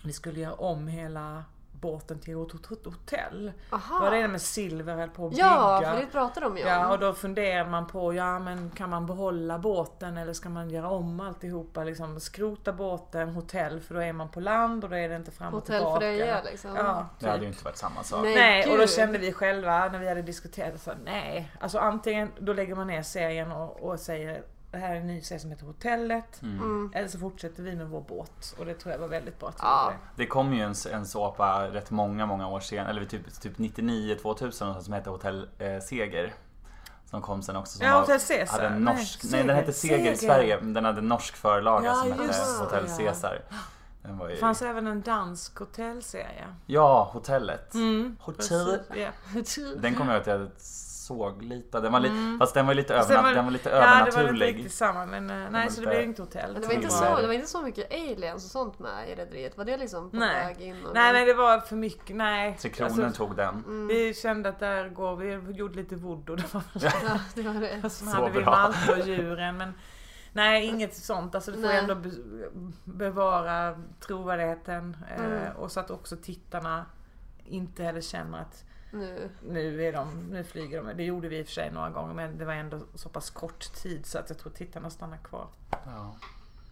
[0.03, 1.43] vi skulle göra om hela
[1.83, 3.51] båten till ett hot- hot- hotell.
[3.71, 3.99] Aha.
[3.99, 5.91] Var det med Silver höll på att Ja, bygga.
[5.93, 6.69] för det pratar de ju om.
[6.69, 10.69] Ja, och då funderar man på, ja men kan man behålla båten eller ska man
[10.69, 11.83] göra om alltihopa?
[11.83, 15.31] Liksom skrota båten, hotell, för då är man på land och då är det inte
[15.31, 15.99] fram och Hotell tillbaka.
[15.99, 16.75] Freja liksom.
[16.75, 17.53] Ja, Det hade ju typ.
[17.53, 18.23] inte varit samma sak.
[18.23, 18.35] Nej.
[18.35, 21.51] Nej, och då kände vi själva när vi hade diskuterat så nej.
[21.59, 24.43] Alltså antingen då lägger man ner serien och, och säger det
[24.77, 26.41] här är en ny serie som heter Hotellet.
[26.41, 26.57] Mm.
[26.59, 26.91] Mm.
[26.95, 28.55] Eller så fortsätter vi med vår båt.
[28.59, 29.93] Och det tror jag var väldigt bra att vi Ja.
[30.15, 34.39] Det kom ju en, en såpa rätt många, många år senare, eller typ, typ 99-2000
[34.39, 36.33] någonstans som hette Hotell eh, Seger.
[37.05, 37.77] Som kom sen också.
[37.77, 38.61] Som Ja, var- Hotell Caesar.
[38.61, 39.47] hade en norsk, nej, Seger.
[39.47, 42.63] den hette Seger i Sverige, men den hade en norsk förlaga Ja, som hette det,
[42.63, 44.13] Hotell ja.
[44.13, 44.33] Var ju...
[44.35, 46.47] Det fanns även en dansk hotellserie.
[46.65, 47.73] Ja, hotellet.
[47.73, 48.79] Mm, Hotell.
[49.29, 49.71] precis, ja.
[49.81, 50.49] Den kommer jag ihåg att jag
[51.05, 51.79] såg lite.
[51.79, 53.81] Den var li- Fast den var lite, Fast den var- den var lite Ja, det
[53.81, 54.47] var inte övernaturlig.
[54.55, 56.53] riktigt samma men eh, nej var så det lite- blev inte hotell.
[56.53, 59.09] Men det var, inte Det så, det var inte så mycket aliens och sånt med
[59.09, 59.57] i Rederiet.
[59.57, 60.45] Var det liksom på Nej.
[60.45, 60.85] väg in?
[60.85, 62.57] Och Nej nej det var för mycket, nej.
[62.61, 63.55] Tre Kronor Alltså, tog den.
[63.55, 63.87] Mm.
[63.87, 66.35] vi kände att där går vi, vi gjorde lite voodoo.
[66.35, 67.81] Det var Ja, det var det.
[67.83, 68.51] Och så Så hade vi bra.
[68.51, 69.73] Malte och djuren men
[70.35, 71.77] Nej inget sånt, alltså du får Nej.
[71.77, 72.09] ändå be
[72.83, 75.55] bevara trovärdigheten eh, Mm.
[75.55, 76.85] och så att också tittarna
[77.45, 78.63] inte heller känner att
[78.93, 79.29] Nu.
[79.41, 80.97] nu, är de, nu flyger de.
[80.97, 83.29] Det gjorde vi i och för sig några gånger men det var ändå så pass
[83.29, 85.47] kort tid så att jag tror tittarna stannar kvar.
[85.85, 86.15] Ja.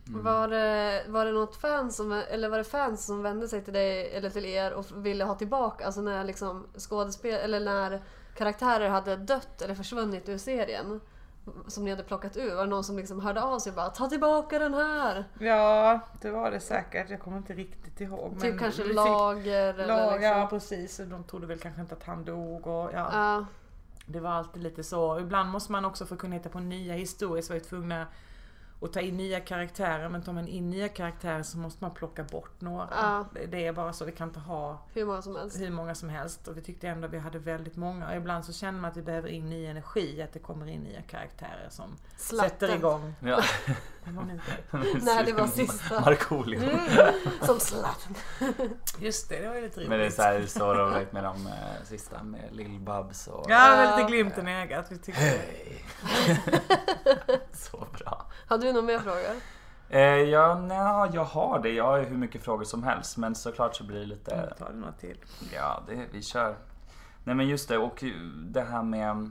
[0.08, 0.24] Mm.
[0.24, 3.74] Var, det, var det något fans som, eller var det fans som vände sig till
[3.74, 8.02] dig eller till er och ville ha tillbaka, alltså när liksom skådespel, eller när
[8.36, 11.02] karaktärer hade dött eller försvunnit ur serien
[11.68, 12.56] som ni hade plockat ur?
[12.56, 15.26] Var det någon som liksom hörde av sig och bara ta tillbaka den här?
[15.40, 17.10] Ja, det var det säkert.
[17.10, 18.42] Jag kommer inte riktigt ihåg.
[18.42, 20.22] typ kanske vi fick- lager liksom.
[20.24, 23.10] Ja precis, de trodde väl kanske inte att han dog och ja.
[23.14, 23.46] Ja,
[24.06, 25.20] Det var alltid lite så.
[25.20, 28.08] Ibland måste man också för att kunna hitta på nya historier så var vi tvungna
[28.82, 30.10] att ta in nya karaktärer.
[30.10, 32.88] Men tar man in nya karaktärer så måste man plocka bort några.
[32.92, 33.26] Ja.
[33.50, 34.06] Det- är bara så.
[34.06, 35.60] Vi kan inte ha hur många som helst.
[35.60, 36.48] hur många som helst.
[36.48, 38.10] Och vi tyckte ändå att vi hade väldigt många.
[38.10, 40.22] Och ibland så känner man att vi behöver in ny energi.
[40.22, 42.50] Att det kommer in nya karaktärer som Slatten.
[42.50, 43.14] sätter igång.
[43.20, 43.42] Ja.
[44.06, 44.98] Det var inte.
[45.06, 46.00] Nej, det var sista.
[46.02, 46.60] Markoolio.
[47.42, 48.16] Som slatten.
[49.00, 49.90] Just det, det var ju lite roligt.
[49.90, 51.54] Men det är så, här, så roligt med de eh,
[51.84, 53.46] sista med Lill-Babs och...
[53.50, 54.86] Ja, lite glimten i ögat.
[54.90, 55.86] Vi tyckte Hej!
[57.54, 58.28] så bra.
[58.48, 59.42] Hade du några mer frågor?
[59.90, 61.70] Eh, ja, nja, jag har det.
[61.70, 63.18] Jag har ju hur mycket frågor som helst.
[63.18, 64.54] Men såklart så blir det lite...
[64.60, 65.18] Ta det några till.
[65.54, 66.56] Ja, det, vi kör.
[67.24, 68.04] Nej men just det, och
[68.48, 69.30] det här med...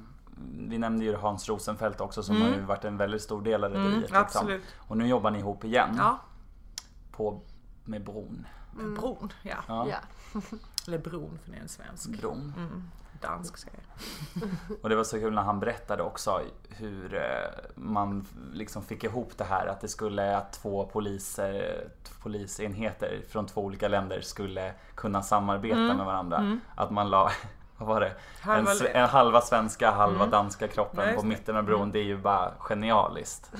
[0.68, 2.49] Vi nämnde ju Hans Rosenfeldt också som Mm.
[2.49, 4.01] har ju varit en väldigt stor del av Mm, rederiet.
[4.11, 4.18] liksom.
[4.22, 4.62] absolut.
[4.78, 6.18] Och nu jobbar ni ihop igen Ja,
[7.12, 7.41] på,
[7.84, 8.47] med bron.
[8.97, 9.32] bron.
[9.43, 9.57] Ja.
[9.68, 10.41] Ja, Ja.
[10.86, 12.09] Eller bron för det är en svensk.
[12.20, 12.53] bron.
[13.24, 13.36] Mm.
[13.36, 14.76] Dansk jag.
[14.82, 17.20] Och det var så kul när han berättade också hur eh,
[17.74, 21.84] man liksom fick ihop det här att det skulle att två poliser,
[22.22, 25.96] polisenheter från två olika länder skulle kunna samarbeta Mm.
[25.96, 26.36] med varandra.
[26.38, 26.60] Mm.
[26.74, 27.30] Att man la,
[27.76, 28.12] vad var det?
[28.40, 30.30] Halva en, en halva svenska, halva Mm.
[30.30, 31.90] danska kroppen just på mitten av bron.
[31.90, 33.52] Det är ju bara genialiskt.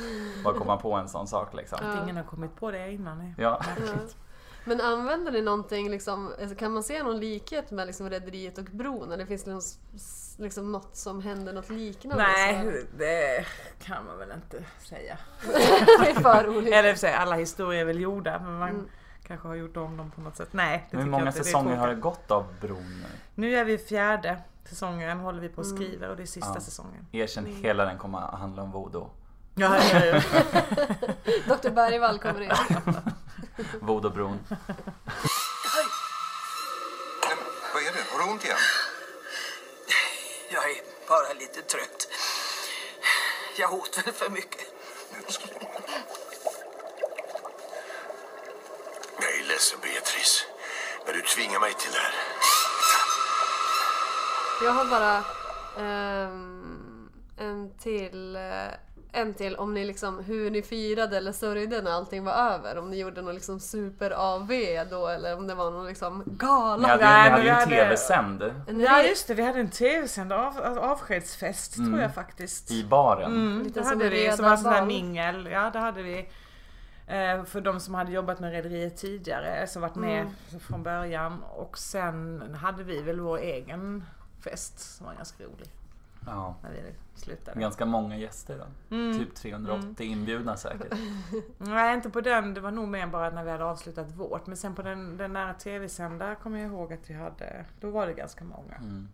[0.45, 1.79] Bara komma på en sån sak liksom.
[1.83, 3.35] Att ingen har kommit på det innan.
[3.39, 3.61] Ja.
[3.63, 3.67] Ja.
[4.65, 8.65] Men använder ni någonting, liksom, alltså, kan man se någon likhet med liksom, Rederiet och
[8.65, 9.13] bron?
[9.13, 9.61] Eller finns det någon,
[10.39, 12.25] liksom, något som händer, något liknande?
[12.25, 13.45] Nej, det
[13.85, 15.19] kan man väl inte säga.
[16.03, 16.75] det är för roligt.
[16.75, 18.89] Eller för sig, alla historier är väl gjorda men man Mm.
[19.27, 20.49] kanske har gjort om dem på något sätt.
[20.53, 21.45] Nej, det Hur många jag inte.
[21.45, 23.07] Säsonger har det gått av bron nu?
[23.35, 25.77] Nu är vi fjärde säsongen, håller vi på och Mm.
[25.77, 26.61] skriver och det är sista Ja.
[26.61, 27.07] säsongen.
[27.13, 29.11] Erkänn, hela den kommer att handla om voodoo.
[29.55, 30.21] Ja, ja, ja.
[31.57, 32.51] Dr Bergvall kommer in.
[33.81, 34.39] Voodoo-bron.
[37.29, 37.39] Men,
[37.75, 38.05] vad är det?
[38.13, 38.59] Har du ont igen?
[40.53, 40.77] Jag är
[41.09, 42.09] bara lite trött.
[43.57, 44.67] Jag åt väl för mycket.
[49.21, 50.47] Jag är ledsen, Beatrice.
[51.07, 52.15] Men du tvingar mig till det här.
[54.65, 55.25] Jag har bara
[55.79, 57.00] ehm,
[57.41, 58.37] en till.
[58.37, 58.43] eh,
[59.13, 62.79] en till om ni liksom, hur ni firade eller sörjde när allting var över.
[62.79, 64.51] Om ni gjorde någon liksom super-AV
[64.91, 66.89] då eller om det var någon liksom Ni gala.
[66.89, 70.33] hade, Nej, ni hade ju en hade- tv-sänd ja just det, vi hade en tv-sänd
[70.33, 71.91] av, avskedsfest Mm.
[71.91, 72.71] tror jag faktiskt.
[72.71, 73.33] i baren.
[73.33, 75.49] Mm, Lite det hade vi, som var en sån här mingel.
[75.53, 76.19] Ja, det hade vi.
[77.07, 80.61] Eh, för de som hade jobbat med Rederiet tidigare, som varit med Mm.
[80.69, 81.43] från början.
[81.43, 84.05] Och sen hade vi väl vår egen
[84.45, 85.71] fest som var ganska rolig
[86.27, 86.55] Ja.
[86.63, 86.83] när vi
[87.15, 87.61] slutade.
[87.61, 88.97] Ganska många gäster då.
[88.97, 89.19] Mm.
[89.19, 90.93] Typ 380 inbjudna säkert.
[91.59, 92.55] Nej, inte på den.
[92.55, 94.47] Det var nog mer bara när vi hade avslutat vårt.
[94.47, 98.07] Men sen på den, den där tv-sända kommer jag ihåg att vi hade, då var
[98.07, 98.75] det ganska många.
[98.75, 99.09] Mm.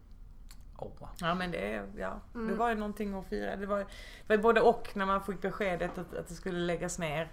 [0.78, 1.08] Åh.
[1.20, 2.56] Ja men det, ja, det Mm.
[2.58, 3.56] var ju någonting att fira.
[3.56, 6.98] Det var, det var både och när man fick beskedet att, att det skulle läggas
[6.98, 7.28] ner.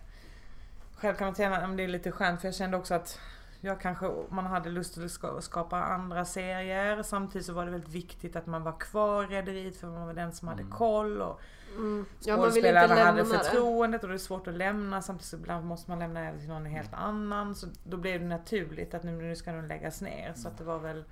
[0.96, 3.20] Själv kan man känna att det är lite skönt för jag kände också att
[3.66, 7.04] jag kanske, man hade lust att ska- skapa andra serier.
[7.04, 10.14] Samtidigt så var det väldigt viktigt att man var kvar i Rederiet för man var
[10.14, 11.22] den som hade koll.
[11.22, 11.42] Och
[11.76, 12.06] Mm.
[12.20, 13.26] Ja, man vill inte skådespelarna hade det.
[13.26, 15.02] förtroendet och det är svårt att lämna.
[15.02, 17.56] Samtidigt så ibland måste man lämna över till någon helt annan.
[17.56, 20.34] Så då blev det naturligt att nu, nu ska den läggas ner.
[20.36, 21.04] Så att det var väl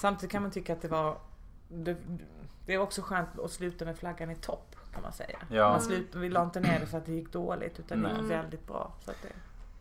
[0.00, 1.16] Samtidigt kan man tycka att det var
[1.68, 1.96] det,
[2.66, 5.38] det är också skönt att sluta med flaggan i topp kan man säga.
[5.50, 5.68] Ja.
[5.68, 8.22] Man slut, vi la inte ner det för att det gick dåligt utan det Nej.
[8.22, 8.92] gick väldigt bra.
[9.04, 9.28] Så att det,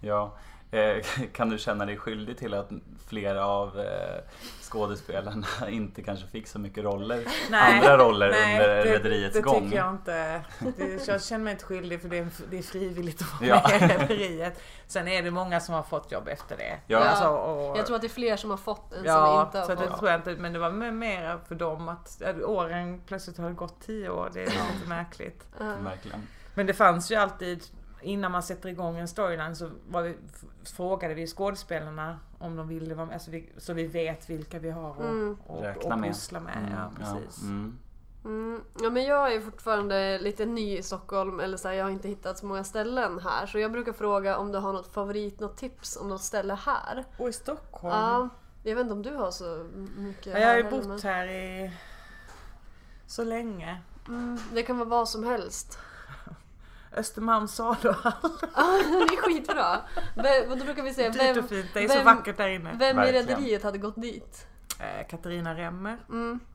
[0.08, 0.38] Ja,
[1.34, 2.70] Kan du känna dig skyldig till att
[3.08, 4.22] flera av eh,
[4.62, 9.64] skådespelarna inte kanske fick så mycket roller, andra roller under det, Rederiets det gång?
[9.64, 10.42] tycker jag inte.
[10.78, 13.70] Det, jag känner mig inte skyldig för det är, det är frivilligt att vara Ja.
[13.80, 14.62] med i Rederiet.
[14.88, 16.80] Sen är det många som har fått jobb efter det.
[16.88, 17.00] Ja.
[17.00, 19.58] Alltså, och, Jag tror att det är fler som har fått än som Ja, inte
[19.60, 19.86] har så fått.
[19.92, 20.36] det tror jag inte.
[20.36, 24.30] Men det var mer- för dem att åren plötsligt har det gått tio år.
[24.34, 25.46] Det är lite märkligt.
[25.84, 26.28] Verkligen.
[26.54, 27.64] Men det fanns ju alltid
[28.02, 30.16] innan man sätter igång en storyline så var vi,
[30.64, 33.14] frågade vi skådespelarna om de ville vara med.
[33.14, 36.10] Alltså vi, så vi vet vilka vi har och, och, Räkna och med.
[36.10, 36.58] pussla med.
[36.58, 37.42] Mm, Ja, precis.
[37.44, 37.78] mm.
[38.26, 38.62] Mm.
[38.82, 42.08] Ja men jag är fortfarande lite ny i Stockholm eller så här, jag har inte
[42.08, 43.46] hittat så många ställen här.
[43.46, 47.06] Så jag brukar fråga om du har något favorit, något tips om något ställe här.
[47.18, 47.96] Och i Stockholm.
[47.96, 48.30] Ja,
[48.64, 51.72] jag vet inte om du har så mycket Ja, jag har ju bott här i
[53.08, 53.82] så länge.
[54.08, 55.80] Mm, det kan vara vad som helst.
[56.96, 58.14] Östermalms saluhall.
[58.56, 59.78] Ja, det är skitbra.
[60.52, 61.68] Och då brukar vi säga Dyrt vem, och fint.
[61.74, 62.76] Det är så vem- vackert där inne.
[62.80, 63.28] vem i Verkligen.
[63.28, 64.48] Rederiet hade gått dit?
[64.80, 65.98] Eh, Katarina Remmer.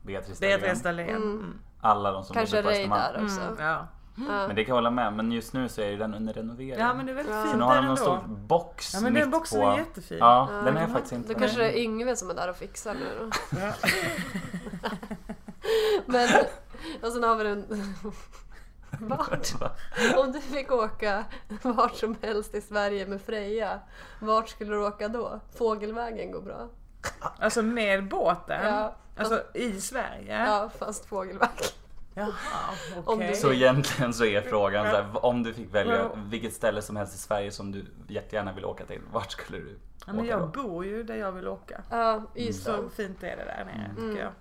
[0.01, 1.07] Beatrice Beatrice Dahlén.
[1.07, 1.21] Dahlén.
[1.23, 1.59] Mm.
[1.81, 3.13] Alla de som Kanske bodde på Ray Östermalm.
[3.13, 3.41] där också.
[3.41, 3.55] Mm.
[3.65, 3.87] Ja.
[4.17, 6.79] Men det kan jag hålla med, men just nu så är ju den under renovering.
[6.79, 7.41] ja men det är väldigt Ja.
[7.41, 8.01] fint så nu där har de någon ändå.
[8.25, 9.67] stor box Ja men mitt den boxen på...
[9.71, 10.17] är jättefin.
[10.17, 12.93] Ja, den är faktiskt inte Då kanske det är Yngve som är där och fixar
[12.93, 13.29] nu då.
[13.59, 13.71] Ja.
[16.05, 16.29] Men,
[17.01, 17.65] och sen har vi den...
[19.07, 19.53] Vart?
[20.17, 21.25] Om du fick åka
[21.61, 23.79] vart som helst i Sverige med Freja,
[24.19, 25.39] vart skulle du åka då?
[25.57, 26.67] Fågelvägen går bra.
[27.39, 28.65] Alltså med båten?
[28.65, 28.95] Ja.
[29.17, 30.45] Alltså i Sverige?
[30.45, 31.49] Ja, fast fågelväg.
[32.17, 32.29] Jaha,
[33.29, 36.09] du- Så egentligen så är frågan så här, om du fick välja Ja.
[36.29, 39.77] vilket ställe som helst i Sverige som du jättegärna vill åka till, vart skulle du
[40.07, 40.47] Ja, men åka jag då?
[40.63, 41.81] bor ju där jag vill åka.
[41.89, 42.75] Ja, Ystad.
[42.77, 44.31] Så fint är det där nere tycker jag.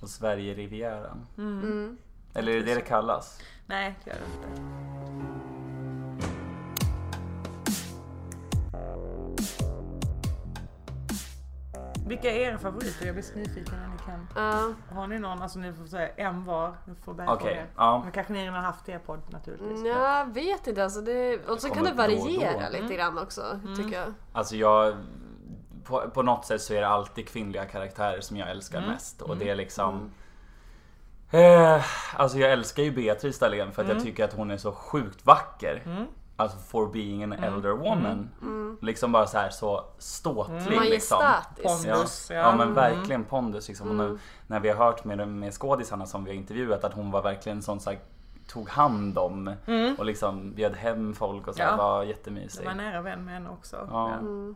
[0.00, 1.26] Och Sverige-rivieran?
[1.38, 1.98] Mm.
[2.34, 3.40] Eller är det det det kallas?
[3.66, 4.60] Nej, det gör det inte.
[12.06, 13.06] Vilka är era favoriter?
[13.06, 14.28] Jag blir så nyfiken när ni kan.
[14.34, 14.72] Ja.
[14.96, 15.42] Har ni någon?
[15.42, 16.74] Alltså ni får säga en var.
[16.84, 17.66] Ni får börja det.
[17.76, 18.00] ja.
[18.02, 19.78] Men kanske ni redan har haft er podd naturligtvis.
[19.80, 21.00] Mm, Jag vet inte alltså.
[21.00, 22.22] Det, och så kan det kommer då då.
[22.22, 24.14] variera lite grann också, tycker jag.
[24.32, 24.96] Alltså jag...
[25.84, 29.36] På, på något sätt så är det alltid kvinnliga karaktärer som jag älskar mest och
[29.36, 30.10] det är liksom...
[31.34, 31.84] Eh,
[32.16, 35.26] alltså jag älskar ju Beatrice Dahlén för att jag tycker att hon är så sjukt
[35.26, 35.82] vacker.
[36.36, 38.30] Alltså for being an elder woman.
[38.82, 41.18] Liksom bara så här så ståtlig liksom.
[41.18, 41.86] Majestätisk.
[41.86, 42.36] Ja, Pondus, ja.
[42.36, 42.56] ja.
[42.56, 43.68] men verkligen pondus.
[43.68, 43.88] Liksom.
[43.88, 47.10] Och nu, när vi har hört med, med skådisarna som vi har intervjuat att hon
[47.10, 47.98] var verkligen sån så här,
[48.48, 49.54] tog hand om
[49.98, 51.76] och liksom bjöd hem folk och så här, Ja.
[51.76, 52.64] var Jag jättemysig.
[52.66, 53.88] var nära vän med henne också.
[53.90, 54.10] Ja.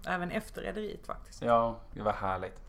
[0.04, 0.12] Ja.
[0.14, 1.42] Även efter rederiet faktiskt.
[1.42, 2.60] Ja, det var härligt.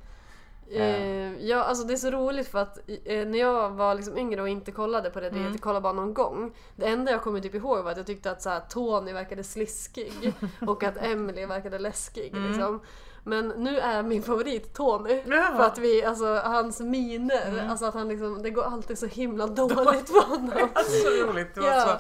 [0.72, 4.42] Eh, ja, alltså det är så roligt för att eh, när jag var liksom yngre
[4.42, 6.52] och inte kollade på Rederiet, jag kollade bara någon gång.
[6.76, 9.44] Det enda jag kommer typ ihåg var att jag tyckte att så här, Tony verkade
[9.44, 10.34] sliskig
[10.68, 12.36] och att Emily verkade läskig.
[12.36, 12.82] Liksom.
[13.24, 15.22] Men nu är min favorit Tony.
[15.26, 15.54] Ja.
[15.58, 19.48] För att vi, alltså hans miner, alltså att han liksom, det går alltid så himla
[19.62, 20.70] dåligt för honom.
[21.04, 21.56] Så roligt.
[21.56, 21.82] Det var Ja.
[21.86, 21.92] så,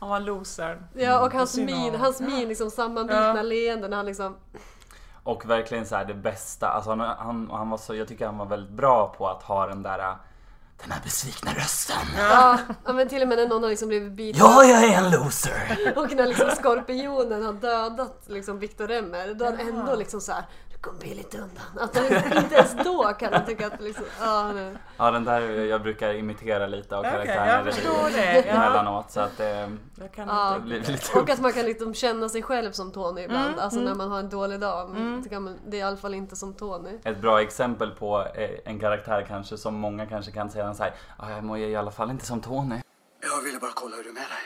[0.00, 0.82] han var loser.
[0.94, 3.42] Ja och hans min, hans min liksom sammanbitna Ja.
[3.42, 4.36] leende när han liksom
[5.24, 6.68] Och verkligen så här det bästa.
[6.68, 9.66] Alltså han, han, han var så, jag tycker han var väldigt bra på att ha
[9.66, 10.16] den där
[10.82, 11.96] den här besvikna rösten.
[12.18, 14.98] Ja, ja men till och med när någon har liksom blivit biten Ja, jag är
[14.98, 15.92] en loser!
[15.96, 20.32] Och när liksom skorpionen har dödat liksom Viktor Remmer, då är han ändå liksom så
[20.32, 20.44] här.
[20.84, 21.64] Kommer billigt undan.
[21.80, 22.04] Att han,
[22.42, 24.78] inte ens då kan han tycka att liksom, ja, nu.
[24.96, 28.48] Ja, den där jag brukar imitera lite av Okej, karaktärerna jag förstår det.
[28.48, 29.10] Emellanåt.
[29.10, 30.58] Så att eh, Jag kan Ja.
[30.58, 33.80] blir lite Och att man kan liksom känna sig själv som Tony ibland, Mm, alltså
[33.80, 34.88] när man har en dålig dag.
[35.30, 36.98] Kan man, det är i alla fall inte som Tony.
[37.04, 40.94] Ett bra exempel på eh, en karaktär kanske som många kanske kan säga så här.
[41.16, 42.80] "Ah, jag mår i alla fall inte som Tony.
[43.20, 44.44] Jag ville bara kolla hur du är med dig.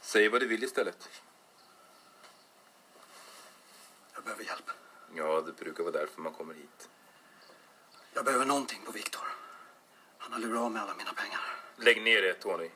[0.00, 1.08] Säg vad du vill istället.
[4.14, 4.70] Jag behöver hjälp.
[5.16, 6.88] Ja, det brukar vara därför man kommer hit.
[8.14, 9.22] Jag behöver någonting på Viktor.
[10.18, 11.40] Han har lurat av mig alla mina pengar.
[11.76, 12.70] Lägg ner det, Tony.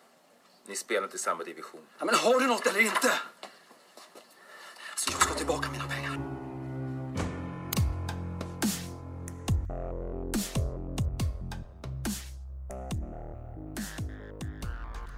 [0.66, 1.86] Ni spelar inte i samma division.
[1.99, 3.12] Ja, men har du något eller inte?
[4.97, 6.10] Så jag ska ha tillbaka mina pengar.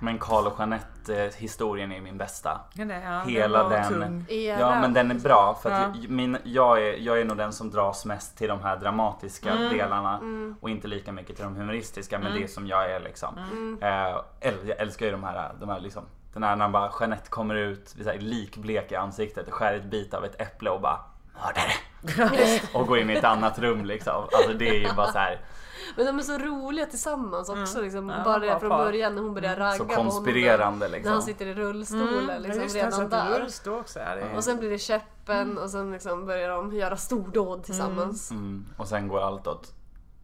[0.02, 2.60] Men Carl och Jeanette historien är min bästa.
[2.74, 4.26] Ja, det- ja, Hela den.
[4.28, 4.60] Era.
[4.60, 6.00] Ja men den är bra för att Ja.
[6.00, 9.50] jag- min, jag, är, jag är nog den som dras mest till de här dramatiska
[9.50, 9.72] Mm.
[9.72, 10.20] delarna
[10.60, 13.38] och inte lika mycket till de humoristiska men det är som jag är liksom.
[13.52, 13.78] Mm.
[13.80, 17.54] Äl- jag älskar ju de här, de här liksom den här när bara Jeanette kommer
[17.54, 20.98] ut så här, likblek i ansiktet och skär ett bit av ett äpple och bara
[21.34, 22.58] mördare!
[22.74, 24.14] och går in i ett annat rum liksom.
[24.32, 25.40] Alltså det är ju bara så här.
[25.96, 27.80] Men de är så roliga tillsammans också.
[27.80, 28.08] Liksom.
[28.08, 30.12] Ja, Bara det från början när hon börjar ragga Så på honom.
[30.12, 31.12] konspirerande När liksom.
[31.12, 33.40] han sitter i rullstolen Ja, liksom, just han redan där.
[33.40, 33.98] rullstol också.
[33.98, 34.36] Ja, det är...
[34.36, 38.30] Och sen blir det käppen och sen liksom börjar de göra stordåd tillsammans.
[38.30, 38.66] Mm.
[38.76, 39.72] Och sen går allt åt.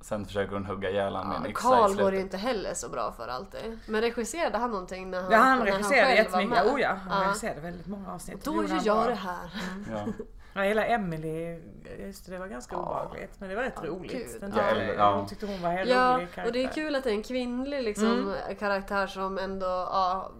[0.01, 2.75] Sen försöker hon hugga ihjäl honom med en Ja, yxa Karl går ju inte heller
[2.75, 3.79] så bra för alltid.
[3.87, 6.65] Men regisserade han någonting när han, Ja, han när regisserade själv var jättemycket.
[6.65, 6.75] med?
[6.75, 7.29] Oh ja, han Ja.
[7.29, 8.45] regisserade väldigt många avsnitt.
[8.45, 9.51] Då gjorde han gör jag det här.
[9.91, 10.13] Ja.
[10.53, 11.59] Ja, hela Emily,
[11.99, 13.31] just det, det var ganska obehagligt.
[13.41, 14.13] Men det var rätt Ja, roligt.
[14.13, 14.41] kul.
[14.41, 15.19] Den Ja, tyckte, ja.
[15.19, 16.47] Jag tyckte hon var en Ja, rolig karaktär.
[16.47, 20.33] och det är kul att det är en kvinnlig liksom, karaktär som ändå ja,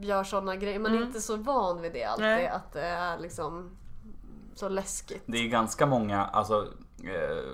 [0.00, 0.78] gör sådana grejer.
[0.78, 2.24] Man är inte så van vid det alltid.
[2.26, 2.46] Nej.
[2.48, 3.76] Att det är liksom
[4.54, 5.22] så läskigt.
[5.26, 6.68] Det är ganska många, alltså
[7.04, 7.44] eh,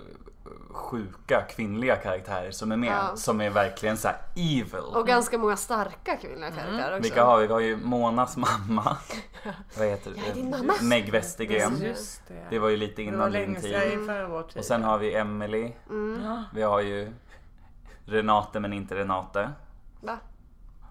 [0.70, 2.92] sjuka kvinnliga karaktärer som är med.
[2.92, 3.16] Ja.
[3.16, 4.94] Som är verkligen så här evil.
[4.94, 7.02] Och ganska många starka kvinnliga karaktärer också.
[7.02, 7.46] Vilka har vi?
[7.46, 8.96] Vi har ju Monas mamma.
[9.78, 10.74] Vad heter din mamma.
[10.82, 11.82] Meg Westergren.
[11.82, 12.46] Just det.
[12.50, 13.62] Det var ju lite innan din tid.
[13.62, 14.10] tid.
[14.56, 15.72] Och sen har vi Emily.
[15.90, 16.24] Mm.
[16.24, 16.44] Ja.
[16.54, 17.12] Vi har ju
[18.04, 19.50] Renate men inte Renate.
[20.00, 20.18] Va?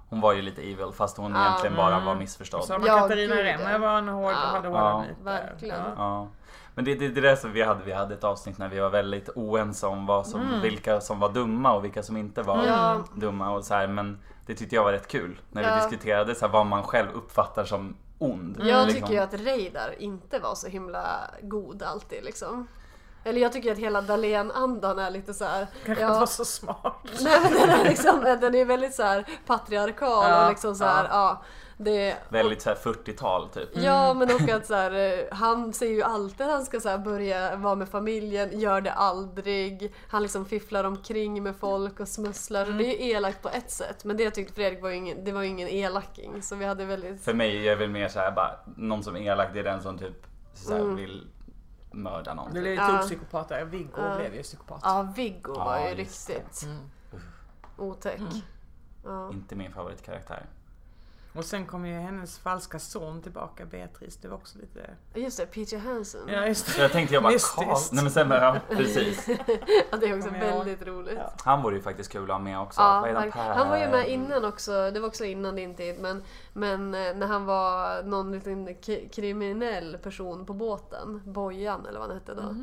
[0.09, 1.45] Hon var ju lite evil fast hon Ja.
[1.45, 2.63] egentligen bara var Och missförstådd.
[2.63, 3.35] så har man Ja, Katarina
[3.71, 3.77] ja.
[3.77, 4.35] var en hård, Ja.
[4.35, 5.05] hade hårda
[5.97, 6.27] Ja.
[6.75, 8.89] Men det, det, det där som vi hade, vi hade ett avsnitt när vi var
[8.89, 12.97] väldigt oense om vad som, vilka som var dumma och vilka som inte var Ja.
[13.15, 15.75] dumma och så här, men det tyckte jag var rätt kul när Ja.
[15.75, 18.57] vi diskuterade så här, vad man själv uppfattar som ond.
[18.63, 19.01] Jag liksom.
[19.07, 21.05] tycker ju att Reidar inte var så himla
[21.41, 22.67] god alltid liksom.
[23.23, 25.67] Eller jag tycker att hela Dahlén-andan är lite så här.
[25.85, 26.95] Kanske ja, inte var så smart.
[27.21, 30.83] Nej men den är liksom, den är väldigt så här patriarkal Ja, och liksom så
[30.83, 31.43] här, ja.
[31.77, 33.69] det, Väldigt så här 40-tal typ.
[33.73, 36.89] Ja men och att så här, eh, han säger ju alltid att han ska så
[36.89, 39.93] här börja vara med familjen, gör det aldrig.
[40.09, 42.65] Han liksom fifflar omkring med folk och smusslar.
[42.65, 44.03] Så det är ju elakt på ett sätt.
[44.05, 46.41] Men det jag tyckte Fredrik var ju ingen, det var ju ingen elaking.
[46.41, 47.23] Så vi hade väldigt...
[47.23, 49.81] För mig är väl mer så här bara, någon som är elak det är den
[49.81, 50.89] som typ så Mm.
[50.89, 51.27] här, vill
[51.91, 52.45] mörda någon.
[52.47, 52.61] Det Typ.
[52.61, 52.87] blev ju Ja.
[52.97, 53.65] två psykopater.
[53.65, 54.15] Viggo Ja.
[54.15, 54.81] blev ju psykopat.
[54.83, 56.89] Ja Viggo var Ja, ju riktigt Mm.
[57.77, 58.21] otäck.
[59.03, 59.31] Ja.
[59.31, 60.45] Inte min favoritkaraktär.
[61.33, 64.17] Och sen kom ju hennes falska son tillbaka, Beatrice.
[64.21, 64.89] Det var också lite...
[65.13, 66.21] Just det, Peter Hansen.
[66.27, 66.81] Ja, just det.
[66.81, 67.33] jag tänkte jag bara.
[67.55, 67.77] Karl.
[67.91, 69.27] Nej men sen bara, ja precis.
[69.91, 71.17] Ja, det är också väldigt roligt.
[71.17, 71.33] Ja.
[71.43, 72.81] Han vore ju faktiskt kul att ha med också.
[72.81, 76.23] Ja, han var ju med innan också, det var också innan din tid, men,
[76.53, 78.75] men eh, när han var någon liten
[79.11, 82.55] kriminell person på båten, Bojan eller vad han hette då.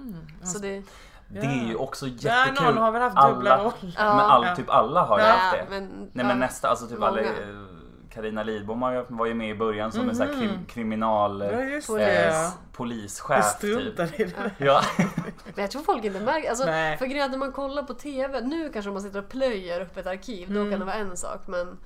[0.47, 0.83] Så det,
[1.29, 2.13] Det är ju också Ja,
[2.47, 2.65] jättekul.
[2.67, 3.95] någon har väl haft dubbla alla, roller.
[3.97, 4.17] Ja.
[4.17, 4.57] Men all, Ja.
[4.57, 5.67] typ alla har ju Ja, haft det.
[5.71, 6.35] men- Nej men ja.
[6.35, 7.21] nästa, alltså typ alla,
[8.17, 11.87] Carina Lidbom var ju med i början som en sån här krim, kriminal Ja, just
[11.87, 12.07] Polis.
[12.07, 12.27] det.
[12.27, 12.43] eh, Ja.
[12.43, 14.21] Jag polischef typ.
[14.21, 14.51] i det.
[14.59, 14.81] Ja.
[15.55, 16.97] Men jag tror folk inte märker, alltså, Nej.
[16.97, 20.07] för grejen när man kollar på TV, nu kanske man sitter och plöjer upp ett
[20.07, 20.71] arkiv, då Mm.
[20.71, 21.79] kan det vara en sak men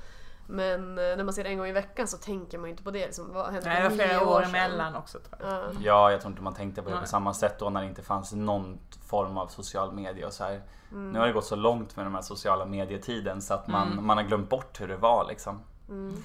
[0.47, 2.83] men eh, när man ser det en gång i veckan så tänker man ju inte
[2.83, 3.07] på det.
[3.07, 4.49] Liksom, vad hände Nej, det för var flera år sedan?
[4.55, 5.61] emellan också tror jag.
[5.61, 5.64] Ja.
[5.83, 7.09] ja, jag tror inte man tänkte på det på Nej.
[7.09, 10.61] samma sätt då när det inte fanns någon form av social media och så här.
[10.91, 11.11] Mm.
[11.12, 14.07] Nu har det gått så långt med de här sociala medietiden så att man, Mm.
[14.07, 15.61] man har glömt bort hur det var liksom.
[15.91, 16.16] Mm.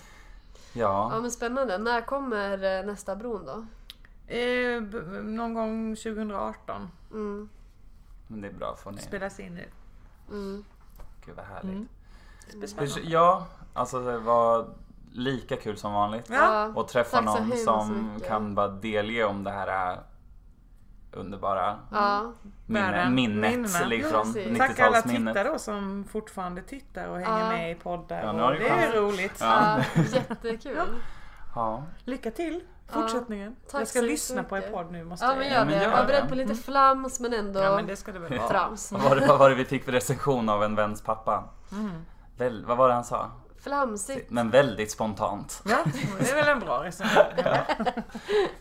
[0.74, 1.10] Ja.
[1.14, 1.78] ja men spännande.
[1.78, 3.66] När kommer eh, nästa bron då?
[4.34, 4.82] Eh,
[5.24, 7.50] någon gång 2018 Mm.
[8.28, 9.02] Men det är bra får ni.
[9.02, 9.66] spelas in nu.
[10.30, 10.66] Mm.
[11.26, 11.72] Gud vad härligt.
[11.72, 11.88] Mm.
[12.78, 13.12] Hur-.
[13.12, 14.68] Ja, alltså det var
[15.12, 16.30] lika kul som vanligt.
[16.30, 16.66] Ja.
[16.76, 20.00] Och träffa Tack någon som kan bara delge om det här
[21.16, 22.32] underbara Ja.
[22.68, 24.34] minne, minnet liksom.
[24.34, 24.58] Precis.
[24.58, 25.34] Tack alla 90-talsminnet.
[25.34, 27.50] tittare då som fortfarande tittar och hänger Ja.
[27.50, 28.24] med i poddar.
[28.24, 29.38] Ja, ni det är roligt.
[29.40, 29.78] Ja.
[29.96, 30.78] Ja, jättekul.
[31.56, 31.84] Ja.
[32.04, 33.56] Lycka till fortsättningen.
[33.72, 35.04] Tack jag ska lyssna på er podd nu.
[35.04, 35.84] Måste Ja jag men gör men det.
[35.84, 36.06] gör Var det.
[36.08, 38.50] beredd på lite flams men ändå Ja men det ska det väl vara.
[38.50, 38.92] trams.
[38.92, 41.44] Vad var, det, vad var det vi fick för recension av en väns pappa?
[41.72, 41.92] Mm.
[42.38, 43.32] Väl, vad var det han sa?
[43.66, 44.30] Flamsigt.
[44.30, 45.62] Men väldigt spontant.
[45.70, 45.78] Ja,
[46.20, 47.24] det är väl en bra recension.
[47.44, 47.58] Ja.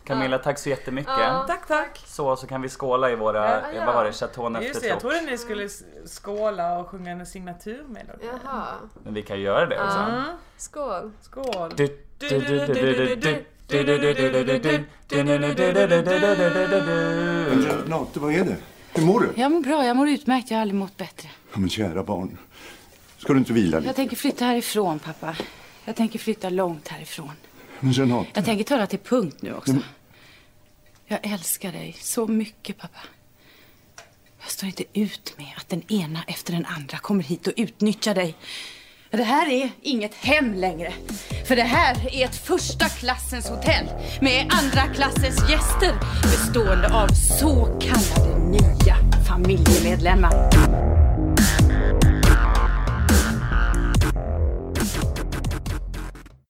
[0.03, 1.13] Camilla, tack så jättemycket.
[1.19, 2.03] Ja, tack, tack.
[2.05, 3.85] Så, så kan vi skåla i våra, ja, ja.
[3.85, 5.69] vad var det, Chateau Just det, jag trodde ni skulle
[6.05, 8.25] skåla och sjunga en signaturmelodi.
[8.43, 8.65] Jaha.
[9.03, 9.97] Men vi kan göra det också.
[9.97, 10.23] Mm.
[10.57, 11.11] Skål.
[11.21, 11.71] Skål.
[17.87, 18.57] Nato, vad är det?
[18.93, 19.41] Hur mår du?
[19.41, 20.51] Jag mår bra, jag mår utmärkt.
[20.51, 21.29] Jag har aldrig mått bättre.
[21.53, 22.37] Ja, men kära barn.
[23.25, 23.87] Ska du inte vila lite?
[23.89, 25.35] Jag tänker flytta härifrån, pappa.
[25.85, 27.31] Jag tänker flytta långt härifrån.
[27.79, 28.29] Men Renate.
[28.33, 29.75] Jag tänker ta det till punkt nu också.
[31.07, 32.99] Jag älskar dig så mycket, pappa.
[34.41, 38.15] Jag står inte ut med att den ena efter den andra kommer hit och utnyttjar
[38.15, 38.35] dig.
[39.09, 40.93] Det här är inget hem längre.
[41.47, 43.85] För det här är ett första klassens hotell
[44.21, 48.97] med andra klassens gäster bestående av så kallade nya
[49.27, 50.49] familjemedlemmar.